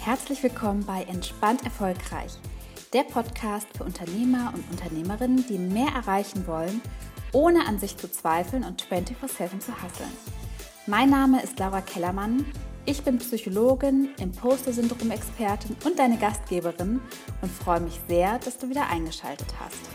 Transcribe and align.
Herzlich 0.00 0.42
willkommen 0.42 0.86
bei 0.86 1.02
Entspannt 1.02 1.64
Erfolgreich, 1.64 2.38
der 2.94 3.02
Podcast 3.02 3.66
für 3.76 3.84
Unternehmer 3.84 4.52
und 4.54 4.64
Unternehmerinnen, 4.70 5.44
die 5.48 5.58
mehr 5.58 5.88
erreichen 5.88 6.46
wollen, 6.46 6.80
ohne 7.32 7.66
an 7.66 7.78
sich 7.78 7.96
zu 7.96 8.10
zweifeln 8.10 8.64
und 8.64 8.82
24-7 8.82 9.58
zu 9.58 9.72
hasseln. 9.82 10.12
Mein 10.86 11.10
Name 11.10 11.42
ist 11.42 11.58
Laura 11.58 11.82
Kellermann. 11.82 12.46
Ich 12.86 13.02
bin 13.02 13.18
Psychologin, 13.18 14.10
Imposter-Syndrom-Expertin 14.18 15.76
und 15.84 15.98
deine 15.98 16.16
Gastgeberin 16.16 17.00
und 17.42 17.52
freue 17.52 17.80
mich 17.80 18.00
sehr, 18.08 18.38
dass 18.38 18.56
du 18.56 18.70
wieder 18.70 18.88
eingeschaltet 18.88 19.52
hast. 19.60 19.90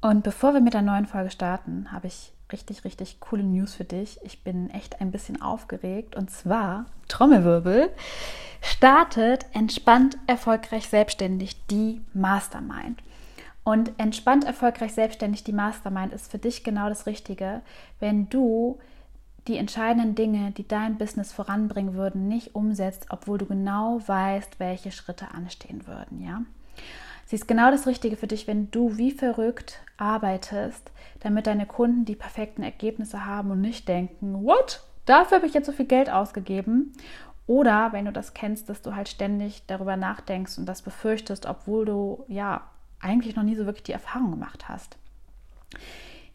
Und 0.00 0.22
bevor 0.22 0.54
wir 0.54 0.60
mit 0.60 0.74
der 0.74 0.82
neuen 0.82 1.06
Folge 1.06 1.30
starten, 1.30 1.90
habe 1.90 2.06
ich 2.06 2.32
richtig, 2.52 2.84
richtig 2.84 3.20
coole 3.20 3.42
News 3.42 3.74
für 3.74 3.84
dich. 3.84 4.18
Ich 4.22 4.42
bin 4.42 4.70
echt 4.70 5.00
ein 5.00 5.10
bisschen 5.10 5.40
aufgeregt. 5.42 6.16
Und 6.16 6.30
zwar, 6.30 6.86
Trommelwirbel, 7.08 7.90
startet 8.60 9.46
entspannt 9.52 10.16
erfolgreich 10.26 10.88
selbstständig 10.88 11.66
die 11.66 12.00
Mastermind. 12.14 13.02
Und 13.64 13.92
entspannt 13.98 14.44
erfolgreich 14.44 14.94
selbstständig 14.94 15.44
die 15.44 15.52
Mastermind 15.52 16.12
ist 16.12 16.30
für 16.30 16.38
dich 16.38 16.64
genau 16.64 16.88
das 16.88 17.06
Richtige, 17.06 17.60
wenn 18.00 18.28
du 18.30 18.78
die 19.46 19.56
entscheidenden 19.56 20.14
Dinge, 20.14 20.52
die 20.52 20.66
dein 20.66 20.98
Business 20.98 21.32
voranbringen 21.32 21.94
würden, 21.94 22.28
nicht 22.28 22.54
umsetzt, 22.54 23.06
obwohl 23.10 23.38
du 23.38 23.46
genau 23.46 24.00
weißt, 24.06 24.58
welche 24.58 24.92
Schritte 24.92 25.32
anstehen 25.34 25.86
würden, 25.86 26.22
ja? 26.22 26.42
Sie 27.28 27.36
ist 27.36 27.46
genau 27.46 27.70
das 27.70 27.86
Richtige 27.86 28.16
für 28.16 28.26
dich, 28.26 28.46
wenn 28.46 28.70
du 28.70 28.96
wie 28.96 29.10
verrückt 29.10 29.80
arbeitest, 29.98 30.90
damit 31.20 31.46
deine 31.46 31.66
Kunden 31.66 32.06
die 32.06 32.16
perfekten 32.16 32.62
Ergebnisse 32.62 33.26
haben 33.26 33.50
und 33.50 33.60
nicht 33.60 33.86
denken, 33.86 34.44
what? 34.44 34.82
Dafür 35.04 35.36
habe 35.36 35.46
ich 35.46 35.52
jetzt 35.52 35.66
so 35.66 35.72
viel 35.72 35.84
Geld 35.84 36.08
ausgegeben. 36.08 36.94
Oder 37.46 37.92
wenn 37.92 38.06
du 38.06 38.12
das 38.12 38.32
kennst, 38.32 38.70
dass 38.70 38.80
du 38.80 38.96
halt 38.96 39.10
ständig 39.10 39.62
darüber 39.66 39.98
nachdenkst 39.98 40.56
und 40.56 40.64
das 40.64 40.80
befürchtest, 40.80 41.44
obwohl 41.44 41.84
du 41.84 42.24
ja 42.28 42.62
eigentlich 42.98 43.36
noch 43.36 43.42
nie 43.42 43.56
so 43.56 43.66
wirklich 43.66 43.82
die 43.82 43.92
Erfahrung 43.92 44.30
gemacht 44.30 44.70
hast. 44.70 44.96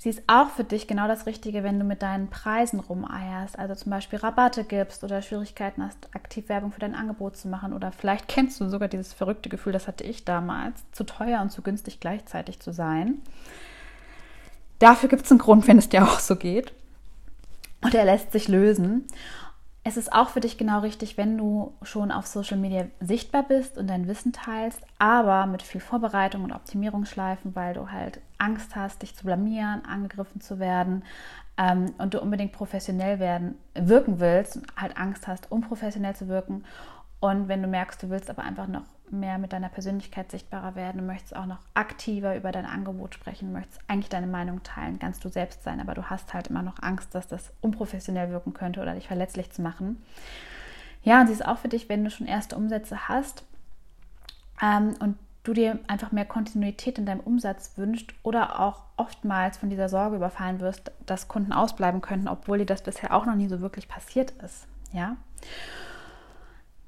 Sie 0.04 0.10
ist 0.10 0.24
auch 0.28 0.50
für 0.50 0.66
dich 0.66 0.88
genau 0.88 1.08
das 1.08 1.28
Richtige, 1.28 1.64
wenn 1.64 1.80
du 1.80 1.86
mit 1.86 2.02
deinen 2.02 2.30
Preisen 2.30 2.82
rumeierst, 2.82 3.58
also 3.58 3.74
zum 3.74 3.90
Beispiel 3.90 4.20
Rabatte 4.20 4.66
gibst 4.66 5.02
oder 5.06 5.22
Schwierigkeiten 5.22 5.82
hast, 5.82 6.14
aktiv 6.14 6.50
Werbung 6.50 6.74
für 6.74 6.82
dein 6.82 6.94
Angebot 6.94 7.38
zu 7.38 7.48
machen. 7.48 7.72
Oder 7.72 7.94
vielleicht 7.94 8.28
kennst 8.28 8.60
du 8.60 8.68
sogar 8.68 8.90
dieses 8.90 9.14
verrückte 9.14 9.48
Gefühl, 9.48 9.72
das 9.72 9.88
hatte 9.88 10.04
ich 10.04 10.26
damals, 10.26 10.84
zu 10.92 11.06
teuer 11.06 11.40
und 11.42 11.54
zu 11.54 11.62
günstig 11.62 12.02
gleichzeitig 12.02 12.60
zu 12.60 12.74
sein. 12.74 13.22
Dafür 14.78 15.08
gibt 15.08 15.24
es 15.24 15.32
einen 15.32 15.40
Grund, 15.40 15.70
wenn 15.70 15.78
es 15.78 15.88
dir 15.88 16.04
auch 16.04 16.20
so 16.20 16.36
geht. 16.36 16.74
Und 17.80 17.96
er 17.96 18.04
lässt 18.04 18.34
sich 18.34 18.50
lösen. 18.50 19.08
Es 19.86 19.98
ist 19.98 20.14
auch 20.14 20.30
für 20.30 20.40
dich 20.40 20.58
genau 20.58 20.80
richtig, 20.80 21.18
wenn 21.18 21.38
du 21.38 21.74
schon 21.82 22.12
auf 22.12 22.26
Social 22.26 22.58
Media 22.58 22.86
sichtbar 23.02 23.44
bist 23.44 23.78
und 23.78 23.88
dein 23.88 24.08
Wissen 24.08 24.32
teilst, 24.32 24.82
aber 24.98 25.46
mit 25.46 25.62
viel 25.62 25.82
Vorbereitung 25.82 26.46
und 26.46 26.54
Optimierungsschleifen, 26.54 27.54
weil 27.54 27.74
du 27.74 27.92
halt 27.92 28.22
Angst 28.38 28.78
hast, 28.78 29.02
dich 29.02 29.14
zu 29.14 29.26
blamieren, 29.26 29.84
angegriffen 29.84 30.40
zu 30.40 30.58
werden 30.60 31.04
ähm, 31.58 31.94
und 31.98 32.14
du 32.14 32.22
unbedingt 32.22 32.54
professionell 32.54 33.20
werden, 33.20 33.56
wirken 33.76 34.22
willst 34.22 34.56
und 34.56 34.74
halt 34.78 34.98
Angst 34.98 35.28
hast, 35.28 35.52
unprofessionell 35.52 36.16
zu 36.16 36.30
wirken. 36.30 36.64
Und 37.20 37.50
wenn 37.50 37.62
du 37.62 37.68
merkst, 37.68 38.02
du 38.02 38.10
willst 38.10 38.30
aber 38.30 38.44
einfach 38.44 38.68
noch 38.68 38.84
mehr 39.10 39.38
mit 39.38 39.54
deiner 39.54 39.70
Persönlichkeit 39.70 40.32
sichtbarer 40.32 40.76
werden, 40.76 41.00
du 41.00 41.04
möchtest 41.04 41.36
auch 41.36 41.46
noch 41.46 41.60
aktiver 41.74 42.36
über 42.36 42.52
dein 42.52 42.66
Angebot 42.66 43.14
sprechen, 43.14 43.52
möchtest 43.52 43.80
eigentlich 43.88 44.10
deine 44.10 44.28
Meinung 44.28 44.64
teilen, 44.64 45.00
kannst 45.00 45.24
du 45.24 45.30
selbst 45.30 45.64
sein, 45.64 45.80
aber 45.80 45.94
du 45.94 46.10
hast 46.10 46.34
halt 46.34 46.48
immer 46.48 46.62
noch 46.62 46.82
Angst, 46.82 47.14
dass 47.14 47.28
das 47.28 47.52
unprofessionell 47.62 48.30
wirken 48.30 48.54
könnte 48.54 48.82
oder 48.82 48.96
dich 48.96 49.08
verletzlich 49.08 49.52
zu 49.52 49.62
machen. 49.62 50.02
Ja, 51.04 51.22
und 51.22 51.28
sie 51.28 51.34
ist 51.34 51.46
auch 51.46 51.58
für 51.58 51.68
dich, 51.68 51.90
wenn 51.90 52.04
du 52.04 52.10
schon 52.10 52.28
erste 52.28 52.56
Umsätze 52.56 53.08
hast 53.08 53.44
ähm, 54.62 54.96
und 55.00 55.18
du 55.44 55.54
dir 55.54 55.80
einfach 55.88 56.14
mehr 56.14 56.26
Kontinuität 56.26 56.98
in 56.98 57.06
deinem 57.06 57.20
Umsatz 57.20 57.74
wünscht 57.76 58.16
oder 58.24 58.62
auch 58.62 58.84
oftmals 58.96 59.58
von 59.58 59.70
dieser 59.70 59.90
Sorge 59.90 60.16
überfallen 60.16 60.62
wirst, 60.62 60.92
dass 61.06 61.28
Kunden 61.28 61.52
ausbleiben 61.52 62.00
könnten, 62.00 62.30
obwohl 62.30 62.60
dir 62.60 62.66
das 62.66 62.82
bisher 62.82 63.14
auch 63.14 63.26
noch 63.26 63.36
nie 63.36 63.50
so 63.50 63.60
wirklich 63.60 63.90
passiert 63.90 64.32
ist. 64.42 64.66
Ja 64.94 65.18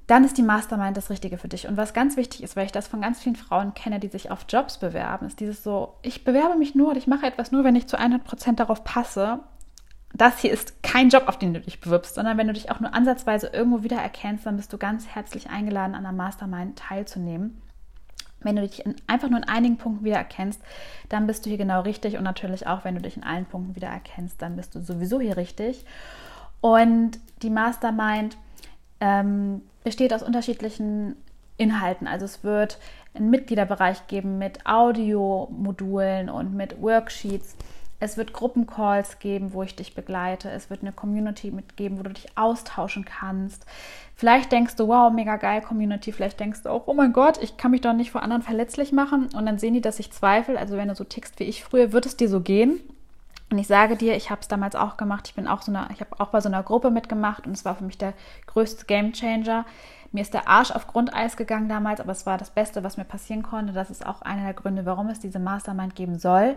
dann 0.06 0.24
ist 0.24 0.38
die 0.38 0.42
Mastermind 0.42 0.96
das 0.96 1.10
Richtige 1.10 1.36
für 1.36 1.48
dich. 1.48 1.66
Und 1.66 1.76
was 1.76 1.92
ganz 1.92 2.16
wichtig 2.16 2.42
ist, 2.42 2.54
weil 2.54 2.66
ich 2.66 2.72
das 2.72 2.86
von 2.86 3.00
ganz 3.00 3.20
vielen 3.20 3.34
Frauen 3.34 3.74
kenne, 3.74 3.98
die 3.98 4.08
sich 4.08 4.30
auf 4.30 4.46
Jobs 4.48 4.78
bewerben, 4.78 5.26
ist 5.26 5.40
dieses 5.40 5.64
so, 5.64 5.94
ich 6.02 6.24
bewerbe 6.24 6.56
mich 6.56 6.74
nur 6.74 6.90
und 6.90 6.96
ich 6.96 7.08
mache 7.08 7.26
etwas 7.26 7.50
nur, 7.50 7.64
wenn 7.64 7.74
ich 7.74 7.88
zu 7.88 7.98
100 7.98 8.22
Prozent 8.22 8.60
darauf 8.60 8.84
passe. 8.84 9.40
Das 10.14 10.38
hier 10.38 10.52
ist 10.52 10.82
kein 10.82 11.08
Job, 11.08 11.24
auf 11.26 11.38
den 11.38 11.54
du 11.54 11.60
dich 11.60 11.80
bewirbst, 11.80 12.14
sondern 12.14 12.38
wenn 12.38 12.46
du 12.46 12.52
dich 12.52 12.70
auch 12.70 12.80
nur 12.80 12.94
ansatzweise 12.94 13.48
irgendwo 13.48 13.82
wiedererkennst, 13.82 14.46
dann 14.46 14.56
bist 14.56 14.72
du 14.72 14.78
ganz 14.78 15.08
herzlich 15.08 15.50
eingeladen, 15.50 15.96
an 15.96 16.04
der 16.04 16.12
Mastermind 16.12 16.78
teilzunehmen. 16.78 17.60
Wenn 18.40 18.56
du 18.56 18.62
dich 18.62 18.86
in, 18.86 18.94
einfach 19.08 19.28
nur 19.28 19.38
in 19.38 19.48
einigen 19.48 19.76
Punkten 19.76 20.04
wiedererkennst, 20.04 20.60
dann 21.08 21.26
bist 21.26 21.44
du 21.44 21.48
hier 21.48 21.58
genau 21.58 21.80
richtig. 21.80 22.16
Und 22.16 22.22
natürlich 22.22 22.68
auch, 22.68 22.84
wenn 22.84 22.94
du 22.94 23.00
dich 23.00 23.16
in 23.16 23.24
allen 23.24 23.44
Punkten 23.44 23.74
wiedererkennst, 23.74 24.40
dann 24.40 24.54
bist 24.54 24.74
du 24.76 24.80
sowieso 24.80 25.20
hier 25.20 25.36
richtig. 25.36 25.84
Und 26.60 27.18
die 27.42 27.50
Mastermind 27.50 28.36
ähm, 29.00 29.62
besteht 29.86 30.12
aus 30.12 30.24
unterschiedlichen 30.24 31.14
Inhalten. 31.58 32.08
Also 32.08 32.24
es 32.24 32.42
wird 32.42 32.80
einen 33.14 33.30
Mitgliederbereich 33.30 34.08
geben 34.08 34.36
mit 34.36 34.66
Audiomodulen 34.66 36.28
und 36.28 36.56
mit 36.56 36.82
Worksheets. 36.82 37.54
Es 38.00 38.16
wird 38.16 38.32
Gruppencalls 38.32 39.20
geben, 39.20 39.52
wo 39.52 39.62
ich 39.62 39.76
dich 39.76 39.94
begleite. 39.94 40.50
Es 40.50 40.70
wird 40.70 40.82
eine 40.82 40.90
Community 40.90 41.52
mitgeben, 41.52 42.00
wo 42.00 42.02
du 42.02 42.10
dich 42.10 42.26
austauschen 42.36 43.04
kannst. 43.04 43.64
Vielleicht 44.16 44.50
denkst 44.50 44.74
du, 44.74 44.88
wow, 44.88 45.12
mega 45.12 45.36
geil 45.36 45.60
Community. 45.60 46.10
Vielleicht 46.10 46.40
denkst 46.40 46.64
du 46.64 46.70
auch, 46.70 46.88
oh 46.88 46.94
mein 46.94 47.12
Gott, 47.12 47.40
ich 47.40 47.56
kann 47.56 47.70
mich 47.70 47.82
doch 47.82 47.92
nicht 47.92 48.10
vor 48.10 48.24
anderen 48.24 48.42
verletzlich 48.42 48.90
machen. 48.90 49.28
Und 49.36 49.46
dann 49.46 49.60
sehen 49.60 49.74
die, 49.74 49.80
dass 49.80 50.00
ich 50.00 50.10
zweifle. 50.10 50.58
Also 50.58 50.76
wenn 50.76 50.88
du 50.88 50.96
so 50.96 51.04
tickst 51.04 51.38
wie 51.38 51.44
ich 51.44 51.62
früher, 51.62 51.92
wird 51.92 52.06
es 52.06 52.16
dir 52.16 52.28
so 52.28 52.40
gehen. 52.40 52.80
Und 53.50 53.58
ich 53.58 53.66
sage 53.68 53.96
dir, 53.96 54.16
ich 54.16 54.30
habe 54.30 54.40
es 54.40 54.48
damals 54.48 54.74
auch 54.74 54.96
gemacht. 54.96 55.28
Ich 55.28 55.34
bin 55.34 55.46
auch 55.46 55.62
so 55.62 55.72
eine, 55.72 55.88
ich 55.92 56.00
habe 56.00 56.18
auch 56.18 56.28
bei 56.28 56.40
so 56.40 56.48
einer 56.48 56.62
Gruppe 56.62 56.90
mitgemacht 56.90 57.46
und 57.46 57.52
es 57.52 57.64
war 57.64 57.76
für 57.76 57.84
mich 57.84 57.98
der 57.98 58.14
größte 58.46 58.86
Game 58.86 59.12
Changer. 59.12 59.64
Mir 60.12 60.22
ist 60.22 60.34
der 60.34 60.48
Arsch 60.48 60.70
auf 60.70 60.86
Grundeis 60.86 61.36
gegangen 61.36 61.68
damals, 61.68 62.00
aber 62.00 62.12
es 62.12 62.26
war 62.26 62.38
das 62.38 62.50
Beste, 62.50 62.82
was 62.82 62.96
mir 62.96 63.04
passieren 63.04 63.42
konnte. 63.42 63.72
Das 63.72 63.90
ist 63.90 64.04
auch 64.04 64.22
einer 64.22 64.44
der 64.44 64.54
Gründe, 64.54 64.86
warum 64.86 65.08
es 65.08 65.20
diese 65.20 65.38
Mastermind 65.38 65.94
geben 65.94 66.18
soll, 66.18 66.56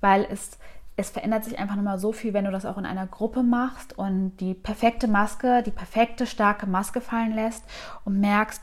weil 0.00 0.26
es 0.30 0.58
es 0.96 1.10
verändert 1.10 1.44
sich 1.44 1.58
einfach 1.58 1.76
nochmal 1.76 1.98
so 1.98 2.12
viel, 2.12 2.34
wenn 2.34 2.44
du 2.44 2.50
das 2.50 2.66
auch 2.66 2.76
in 2.76 2.84
einer 2.84 3.06
Gruppe 3.06 3.42
machst 3.42 3.96
und 3.96 4.36
die 4.36 4.52
perfekte 4.52 5.08
Maske, 5.08 5.62
die 5.62 5.70
perfekte 5.70 6.26
starke 6.26 6.66
Maske 6.66 7.00
fallen 7.00 7.34
lässt 7.34 7.64
und 8.04 8.20
merkst, 8.20 8.62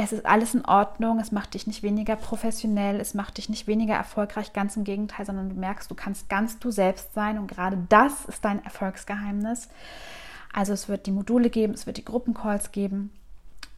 es 0.00 0.12
ist 0.12 0.24
alles 0.24 0.54
in 0.54 0.64
Ordnung, 0.64 1.18
es 1.18 1.32
macht 1.32 1.54
dich 1.54 1.66
nicht 1.66 1.82
weniger 1.82 2.14
professionell, 2.14 3.00
es 3.00 3.14
macht 3.14 3.36
dich 3.36 3.48
nicht 3.48 3.66
weniger 3.66 3.94
erfolgreich, 3.94 4.52
ganz 4.52 4.76
im 4.76 4.84
Gegenteil, 4.84 5.26
sondern 5.26 5.50
du 5.50 5.56
merkst, 5.56 5.90
du 5.90 5.96
kannst 5.96 6.28
ganz 6.28 6.60
du 6.60 6.70
selbst 6.70 7.12
sein 7.14 7.36
und 7.36 7.48
gerade 7.48 7.76
das 7.88 8.24
ist 8.26 8.44
dein 8.44 8.64
Erfolgsgeheimnis. 8.64 9.68
Also 10.52 10.72
es 10.72 10.88
wird 10.88 11.06
die 11.06 11.10
Module 11.10 11.50
geben, 11.50 11.74
es 11.74 11.86
wird 11.86 11.96
die 11.96 12.04
Gruppencalls 12.04 12.70
geben, 12.70 13.10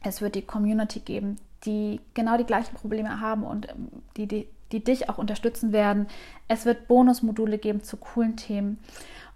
es 0.03 0.21
wird 0.21 0.35
die 0.35 0.43
Community 0.43 0.99
geben, 0.99 1.37
die 1.65 1.99
genau 2.13 2.37
die 2.37 2.45
gleichen 2.45 2.75
Probleme 2.75 3.19
haben 3.19 3.43
und 3.43 3.67
ähm, 3.69 3.89
die, 4.15 4.27
die, 4.27 4.47
die 4.71 4.83
dich 4.83 5.09
auch 5.09 5.17
unterstützen 5.17 5.71
werden. 5.73 6.05
Es 6.47 6.65
wird 6.65 6.87
Bonusmodule 6.87 7.57
geben 7.57 7.83
zu 7.83 7.97
coolen 7.97 8.37
Themen 8.37 8.77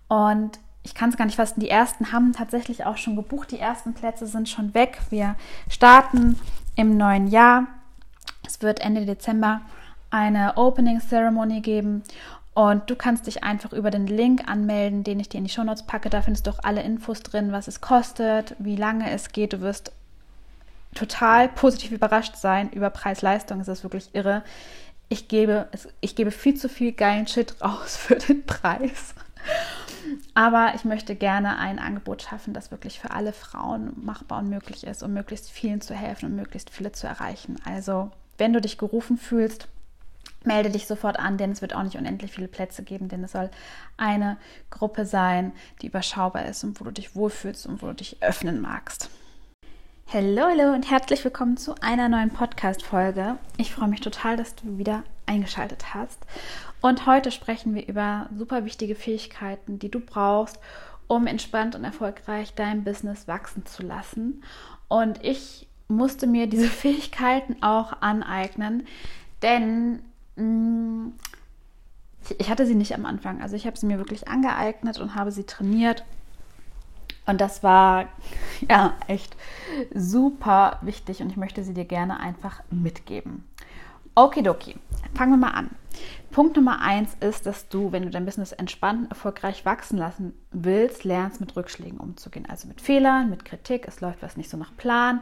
und 0.07 0.59
ich 0.83 0.93
kann 0.93 1.09
es 1.09 1.17
gar 1.17 1.25
nicht 1.25 1.37
fassen, 1.37 1.61
die 1.61 1.69
ersten 1.69 2.11
haben 2.11 2.31
tatsächlich 2.31 2.85
auch 2.85 2.97
schon 2.97 3.15
gebucht. 3.15 3.49
Die 3.49 3.57
ersten 3.57 3.95
Plätze 3.95 4.27
sind 4.27 4.47
schon 4.47 4.75
weg. 4.75 4.99
Wir 5.09 5.35
starten 5.67 6.37
im 6.75 6.97
neuen 6.97 7.27
Jahr. 7.27 7.67
Es 8.45 8.61
wird 8.61 8.79
Ende 8.79 9.05
Dezember 9.05 9.61
eine 10.11 10.57
Opening 10.57 10.99
Ceremony 10.99 11.61
geben 11.61 12.03
und 12.53 12.89
du 12.89 12.95
kannst 12.95 13.27
dich 13.27 13.43
einfach 13.43 13.73
über 13.73 13.91
den 13.91 14.07
Link 14.07 14.47
anmelden, 14.47 15.03
den 15.03 15.19
ich 15.19 15.27
dir 15.27 15.39
in 15.39 15.43
die 15.43 15.49
Shownotes 15.49 15.83
packe. 15.83 16.09
Da 16.09 16.21
findest 16.21 16.47
du 16.47 16.51
auch 16.51 16.59
alle 16.63 16.83
Infos 16.83 17.21
drin, 17.21 17.51
was 17.51 17.67
es 17.67 17.81
kostet, 17.81 18.55
wie 18.59 18.77
lange 18.77 19.11
es 19.11 19.33
geht. 19.33 19.51
Du 19.51 19.61
wirst 19.61 19.91
total 20.93 21.49
positiv 21.49 21.91
überrascht 21.91 22.37
sein 22.37 22.69
über 22.69 22.89
Preis-Leistung. 22.89 23.59
Es 23.59 23.67
ist 23.67 23.83
wirklich 23.83 24.09
irre. 24.13 24.41
Ich 25.09 25.27
gebe, 25.27 25.67
ich 25.99 26.15
gebe 26.15 26.31
viel 26.31 26.55
zu 26.55 26.69
viel 26.69 26.93
geilen 26.93 27.27
Shit 27.27 27.61
raus 27.61 27.97
für 27.97 28.15
den 28.15 28.45
Preis. 28.45 29.13
Aber 30.33 30.73
ich 30.75 30.85
möchte 30.85 31.15
gerne 31.15 31.57
ein 31.57 31.79
Angebot 31.79 32.21
schaffen, 32.21 32.53
das 32.53 32.71
wirklich 32.71 32.99
für 32.99 33.11
alle 33.11 33.33
Frauen 33.33 33.93
machbar 34.03 34.39
und 34.39 34.49
möglich 34.49 34.85
ist, 34.85 35.03
um 35.03 35.13
möglichst 35.13 35.49
vielen 35.49 35.81
zu 35.81 35.93
helfen 35.93 36.27
und 36.27 36.35
möglichst 36.35 36.69
viele 36.69 36.91
zu 36.91 37.07
erreichen. 37.07 37.57
Also, 37.65 38.11
wenn 38.37 38.53
du 38.53 38.61
dich 38.61 38.77
gerufen 38.77 39.17
fühlst, 39.17 39.67
melde 40.43 40.69
dich 40.69 40.87
sofort 40.87 41.19
an, 41.19 41.37
denn 41.37 41.51
es 41.51 41.61
wird 41.61 41.75
auch 41.75 41.83
nicht 41.83 41.97
unendlich 41.97 42.31
viele 42.31 42.47
Plätze 42.47 42.83
geben, 42.83 43.07
denn 43.07 43.23
es 43.23 43.31
soll 43.31 43.49
eine 43.97 44.37
Gruppe 44.69 45.05
sein, 45.05 45.53
die 45.81 45.87
überschaubar 45.87 46.45
ist 46.45 46.63
und 46.63 46.79
wo 46.79 46.85
du 46.85 46.91
dich 46.91 47.15
wohlfühlst 47.15 47.65
und 47.65 47.81
wo 47.81 47.87
du 47.87 47.93
dich 47.93 48.21
öffnen 48.21 48.61
magst. 48.61 49.09
Hallo, 50.13 50.43
hallo 50.43 50.73
und 50.73 50.89
herzlich 50.89 51.23
willkommen 51.23 51.57
zu 51.57 51.73
einer 51.81 52.09
neuen 52.09 52.29
Podcast-Folge. 52.29 53.37
Ich 53.57 53.73
freue 53.73 53.89
mich 53.89 54.01
total, 54.01 54.37
dass 54.37 54.53
du 54.55 54.77
wieder 54.77 55.03
eingeschaltet 55.25 55.95
hast. 55.95 56.19
Und 56.85 57.07
heute 57.07 57.31
sprechen 57.31 57.73
wir 57.73 57.87
über 57.87 58.29
super 58.37 58.63
wichtige 58.63 58.93
Fähigkeiten, 58.93 59.79
die 59.79 59.89
du 59.89 59.99
brauchst, 59.99 60.59
um 61.07 61.25
entspannt 61.25 61.73
und 61.73 61.83
erfolgreich 61.83 62.53
dein 62.53 62.83
Business 62.83 63.27
wachsen 63.27 63.65
zu 63.65 63.81
lassen. 63.81 64.43
Und 64.87 65.23
ich 65.23 65.67
musste 65.87 66.27
mir 66.27 66.45
diese 66.45 66.67
Fähigkeiten 66.69 67.63
auch 67.63 68.03
aneignen, 68.03 68.85
denn 69.41 70.03
mh, 70.35 70.43
mm, 70.43 71.13
ich 72.37 72.51
hatte 72.51 72.67
sie 72.67 72.75
nicht 72.75 72.93
am 72.93 73.07
Anfang. 73.07 73.41
Also 73.41 73.55
ich 73.55 73.65
habe 73.65 73.75
sie 73.75 73.87
mir 73.87 73.97
wirklich 73.97 74.27
angeeignet 74.27 74.99
und 74.99 75.15
habe 75.15 75.31
sie 75.31 75.45
trainiert. 75.45 76.05
Und 77.25 77.41
das 77.41 77.63
war 77.63 78.09
ja 78.69 78.93
echt 79.07 79.35
super 79.91 80.77
wichtig 80.83 81.23
und 81.23 81.31
ich 81.31 81.37
möchte 81.37 81.63
sie 81.63 81.73
dir 81.73 81.85
gerne 81.85 82.19
einfach 82.19 82.61
mitgeben. 82.69 83.43
Okidoki, 84.13 84.75
fangen 85.15 85.31
wir 85.31 85.37
mal 85.37 85.55
an. 85.55 85.71
Punkt 86.31 86.55
Nummer 86.55 86.81
eins 86.81 87.15
ist, 87.19 87.45
dass 87.45 87.69
du, 87.69 87.91
wenn 87.91 88.03
du 88.03 88.09
dein 88.09 88.25
Business 88.25 88.51
entspannt 88.51 89.01
und 89.03 89.09
erfolgreich 89.09 89.65
wachsen 89.65 89.97
lassen 89.97 90.33
willst, 90.51 91.03
lernst, 91.03 91.39
mit 91.39 91.55
Rückschlägen 91.55 91.99
umzugehen. 91.99 92.45
Also 92.49 92.67
mit 92.67 92.81
Fehlern, 92.81 93.29
mit 93.29 93.45
Kritik, 93.45 93.87
es 93.87 94.01
läuft 94.01 94.21
was 94.21 94.37
nicht 94.37 94.49
so 94.49 94.57
nach 94.57 94.75
Plan, 94.75 95.21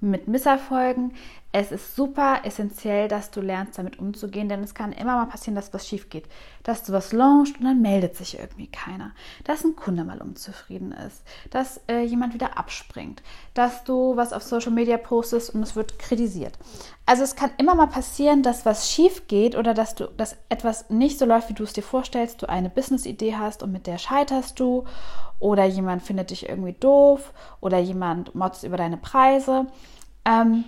mit 0.00 0.28
Misserfolgen. 0.28 1.12
Es 1.52 1.72
ist 1.72 1.96
super 1.96 2.42
essentiell, 2.44 3.08
dass 3.08 3.32
du 3.32 3.40
lernst, 3.40 3.76
damit 3.76 3.98
umzugehen, 3.98 4.48
denn 4.48 4.62
es 4.62 4.72
kann 4.72 4.92
immer 4.92 5.16
mal 5.16 5.26
passieren, 5.26 5.56
dass 5.56 5.74
was 5.74 5.88
schief 5.88 6.08
geht. 6.08 6.28
Dass 6.62 6.84
du 6.84 6.92
was 6.92 7.12
launchst 7.12 7.58
und 7.58 7.64
dann 7.64 7.82
meldet 7.82 8.16
sich 8.16 8.38
irgendwie 8.38 8.68
keiner. 8.68 9.10
Dass 9.42 9.64
ein 9.64 9.74
Kunde 9.74 10.04
mal 10.04 10.22
unzufrieden 10.22 10.92
ist. 10.92 11.24
Dass 11.50 11.80
äh, 11.88 12.02
jemand 12.02 12.34
wieder 12.34 12.56
abspringt. 12.56 13.24
Dass 13.52 13.82
du 13.82 14.16
was 14.16 14.32
auf 14.32 14.44
Social 14.44 14.70
Media 14.70 14.96
postest 14.96 15.52
und 15.52 15.64
es 15.64 15.74
wird 15.74 15.98
kritisiert. 15.98 16.56
Also 17.04 17.24
es 17.24 17.34
kann 17.34 17.50
immer 17.58 17.74
mal 17.74 17.88
passieren, 17.88 18.44
dass 18.44 18.64
was 18.64 18.88
schief 18.88 19.26
geht 19.26 19.56
oder 19.56 19.74
dass 19.74 19.96
du, 19.96 20.06
dass 20.16 20.36
etwas 20.50 20.88
nicht 20.88 21.18
so 21.18 21.26
läuft, 21.26 21.48
wie 21.48 21.54
du 21.54 21.64
es 21.64 21.72
dir 21.72 21.82
vorstellst. 21.82 22.42
Du 22.42 22.48
eine 22.48 22.70
Business-Idee 22.70 23.34
hast 23.34 23.64
und 23.64 23.72
mit 23.72 23.88
der 23.88 23.98
scheiterst 23.98 24.60
du. 24.60 24.84
Oder 25.40 25.64
jemand 25.64 26.02
findet 26.02 26.30
dich 26.30 26.48
irgendwie 26.48 26.74
doof. 26.74 27.32
Oder 27.60 27.78
jemand 27.80 28.36
motzt 28.36 28.62
über 28.62 28.76
deine 28.76 28.98
Preise. 28.98 29.66
Ähm, 30.24 30.64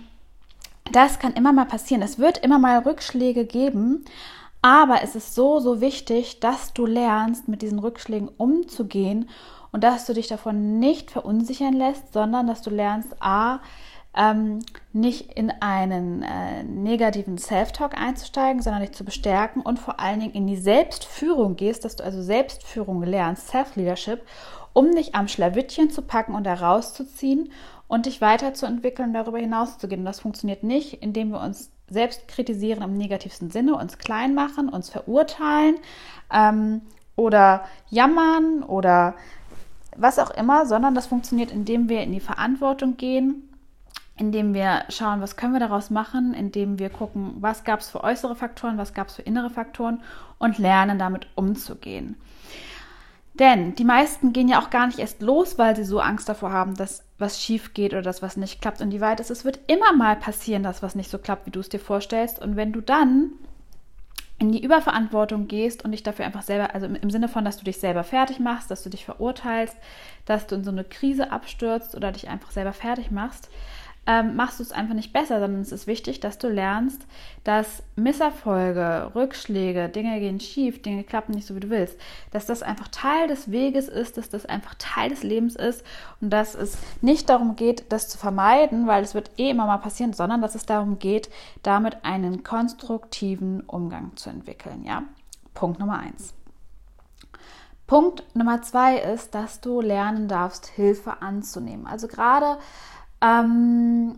das 0.91 1.19
kann 1.19 1.33
immer 1.33 1.53
mal 1.53 1.65
passieren. 1.65 2.01
Es 2.01 2.19
wird 2.19 2.37
immer 2.39 2.59
mal 2.59 2.79
Rückschläge 2.79 3.45
geben, 3.45 4.05
aber 4.61 5.03
es 5.03 5.15
ist 5.15 5.35
so, 5.35 5.59
so 5.59 5.81
wichtig, 5.81 6.39
dass 6.39 6.73
du 6.73 6.85
lernst, 6.85 7.47
mit 7.47 7.61
diesen 7.61 7.79
Rückschlägen 7.79 8.29
umzugehen 8.29 9.29
und 9.71 9.83
dass 9.83 10.05
du 10.05 10.13
dich 10.13 10.27
davon 10.27 10.79
nicht 10.79 11.11
verunsichern 11.11 11.73
lässt, 11.73 12.13
sondern 12.13 12.47
dass 12.47 12.61
du 12.61 12.69
lernst, 12.69 13.15
a, 13.19 13.59
ähm, 14.15 14.59
nicht 14.93 15.31
in 15.33 15.51
einen 15.59 16.21
äh, 16.21 16.63
negativen 16.63 17.37
Self-Talk 17.37 17.97
einzusteigen, 17.97 18.61
sondern 18.61 18.83
dich 18.83 18.91
zu 18.91 19.03
bestärken 19.03 19.61
und 19.61 19.79
vor 19.79 19.99
allen 19.99 20.19
Dingen 20.19 20.33
in 20.33 20.47
die 20.47 20.57
Selbstführung 20.57 21.55
gehst, 21.55 21.83
dass 21.83 21.95
du 21.95 22.03
also 22.03 22.21
Selbstführung 22.21 23.01
lernst, 23.03 23.47
Self-Leadership, 23.47 24.21
um 24.73 24.91
dich 24.91 25.15
am 25.15 25.27
Schlawittchen 25.27 25.89
zu 25.89 26.01
packen 26.01 26.35
und 26.35 26.43
da 26.45 26.55
rauszuziehen 26.55 27.51
und 27.87 28.05
dich 28.07 28.21
weiterzuentwickeln 28.21 29.09
und 29.09 29.13
darüber 29.13 29.37
hinaus 29.37 29.77
zu 29.77 29.87
gehen. 29.87 29.99
Und 29.99 30.05
das 30.05 30.21
funktioniert 30.21 30.63
nicht, 30.63 31.01
indem 31.01 31.29
wir 31.29 31.39
uns 31.39 31.71
selbst 31.89 32.27
kritisieren 32.27 32.81
im 32.81 32.97
negativsten 32.97 33.51
Sinne, 33.51 33.75
uns 33.75 33.97
klein 33.97 34.33
machen, 34.33 34.69
uns 34.69 34.89
verurteilen 34.89 35.75
ähm, 36.31 36.81
oder 37.15 37.65
jammern 37.89 38.63
oder 38.63 39.13
was 39.95 40.17
auch 40.17 40.31
immer, 40.31 40.65
sondern 40.65 40.95
das 40.95 41.05
funktioniert, 41.05 41.51
indem 41.51 41.87
wir 41.87 42.01
in 42.01 42.11
die 42.11 42.19
Verantwortung 42.19 42.97
gehen, 42.97 43.49
indem 44.17 44.53
wir 44.53 44.83
schauen, 44.89 45.21
was 45.21 45.35
können 45.35 45.53
wir 45.53 45.59
daraus 45.59 45.89
machen, 45.89 46.33
indem 46.33 46.79
wir 46.79 46.89
gucken, 46.89 47.35
was 47.39 47.63
gab 47.63 47.79
es 47.81 47.89
für 47.89 48.03
äußere 48.03 48.35
Faktoren, 48.35 48.77
was 48.77 48.93
gab 48.93 49.09
es 49.09 49.15
für 49.15 49.21
innere 49.21 49.49
Faktoren 49.49 50.01
und 50.39 50.57
lernen 50.57 50.97
damit 50.97 51.27
umzugehen. 51.35 52.15
Denn 53.33 53.73
die 53.73 53.83
meisten 53.83 54.31
gehen 54.31 54.47
ja 54.47 54.61
auch 54.61 54.69
gar 54.69 54.85
nicht 54.85 54.99
erst 54.99 55.21
los, 55.21 55.57
weil 55.57 55.75
sie 55.75 55.83
so 55.83 55.99
Angst 55.99 56.29
davor 56.29 56.51
haben, 56.51 56.75
dass 56.75 57.03
was 57.17 57.41
schief 57.41 57.73
geht 57.73 57.93
oder 57.93 58.03
dass 58.03 58.21
was 58.21 58.37
nicht 58.37 58.61
klappt. 58.61 58.81
Und 58.81 58.91
die 58.91 59.01
Wahrheit 59.01 59.19
ist, 59.19 59.31
es 59.31 59.43
wird 59.43 59.59
immer 59.67 59.93
mal 59.93 60.15
passieren, 60.15 60.61
dass 60.61 60.83
was 60.83 60.93
nicht 60.93 61.09
so 61.09 61.17
klappt, 61.17 61.47
wie 61.47 61.51
du 61.51 61.59
es 61.59 61.69
dir 61.69 61.79
vorstellst. 61.79 62.39
Und 62.39 62.55
wenn 62.55 62.71
du 62.71 62.81
dann 62.81 63.31
in 64.37 64.51
die 64.51 64.63
Überverantwortung 64.63 65.47
gehst 65.47 65.85
und 65.85 65.91
dich 65.91 66.03
dafür 66.03 66.25
einfach 66.25 66.41
selber, 66.43 66.75
also 66.75 66.85
im 66.85 67.09
Sinne 67.09 67.27
von, 67.27 67.45
dass 67.45 67.57
du 67.57 67.63
dich 67.63 67.79
selber 67.79 68.03
fertig 68.03 68.39
machst, 68.39 68.69
dass 68.69 68.83
du 68.83 68.89
dich 68.89 69.05
verurteilst, 69.05 69.77
dass 70.25 70.47
du 70.47 70.55
in 70.55 70.63
so 70.63 70.71
eine 70.71 70.83
Krise 70.83 71.31
abstürzt 71.31 71.95
oder 71.95 72.11
dich 72.11 72.29
einfach 72.29 72.51
selber 72.51 72.73
fertig 72.73 73.09
machst, 73.09 73.49
ähm, 74.05 74.35
machst 74.35 74.59
du 74.59 74.63
es 74.63 74.73
einfach 74.73 74.95
nicht 74.95 75.13
besser, 75.13 75.39
sondern 75.39 75.61
es 75.61 75.71
ist 75.71 75.87
wichtig, 75.87 76.19
dass 76.19 76.37
du 76.37 76.49
lernst, 76.49 77.05
dass 77.45 77.83
Misserfolge, 77.95 79.11
Rückschläge, 79.15 79.87
Dinge 79.87 80.19
gehen 80.19 80.41
schief, 80.41 80.81
Dinge 80.81 81.03
klappen 81.03 81.33
nicht 81.33 81.47
so, 81.47 81.55
wie 81.55 81.61
du 81.61 81.69
willst, 81.69 81.97
dass 82.31 82.45
das 82.45 82.63
einfach 82.63 82.89
Teil 82.89 83.27
des 83.27 83.51
Weges 83.51 83.87
ist, 83.87 84.17
dass 84.17 84.29
das 84.29 84.45
einfach 84.45 84.75
Teil 84.77 85.09
des 85.09 85.23
Lebens 85.23 85.55
ist 85.55 85.85
und 86.19 86.31
dass 86.31 86.53
es 86.53 86.77
nicht 87.01 87.29
darum 87.29 87.55
geht, 87.55 87.85
das 87.89 88.09
zu 88.09 88.17
vermeiden, 88.17 88.87
weil 88.87 89.03
es 89.03 89.13
wird 89.13 89.31
eh 89.37 89.49
immer 89.49 89.67
mal 89.67 89.77
passieren, 89.77 90.11
sondern 90.11 90.41
dass 90.41 90.55
es 90.55 90.65
darum 90.65 90.99
geht, 90.99 91.29
damit 91.61 92.03
einen 92.03 92.43
konstruktiven 92.43 93.61
Umgang 93.61 94.17
zu 94.17 94.29
entwickeln. 94.29 94.83
Ja, 94.83 95.03
Punkt 95.53 95.79
Nummer 95.79 95.99
eins. 95.99 96.33
Punkt 97.87 98.23
Nummer 98.33 98.61
zwei 98.61 98.97
ist, 98.97 99.35
dass 99.35 99.61
du 99.61 99.81
lernen 99.81 100.27
darfst, 100.27 100.67
Hilfe 100.67 101.21
anzunehmen. 101.21 101.85
Also 101.85 102.07
gerade 102.07 102.57
ähm, 103.23 104.15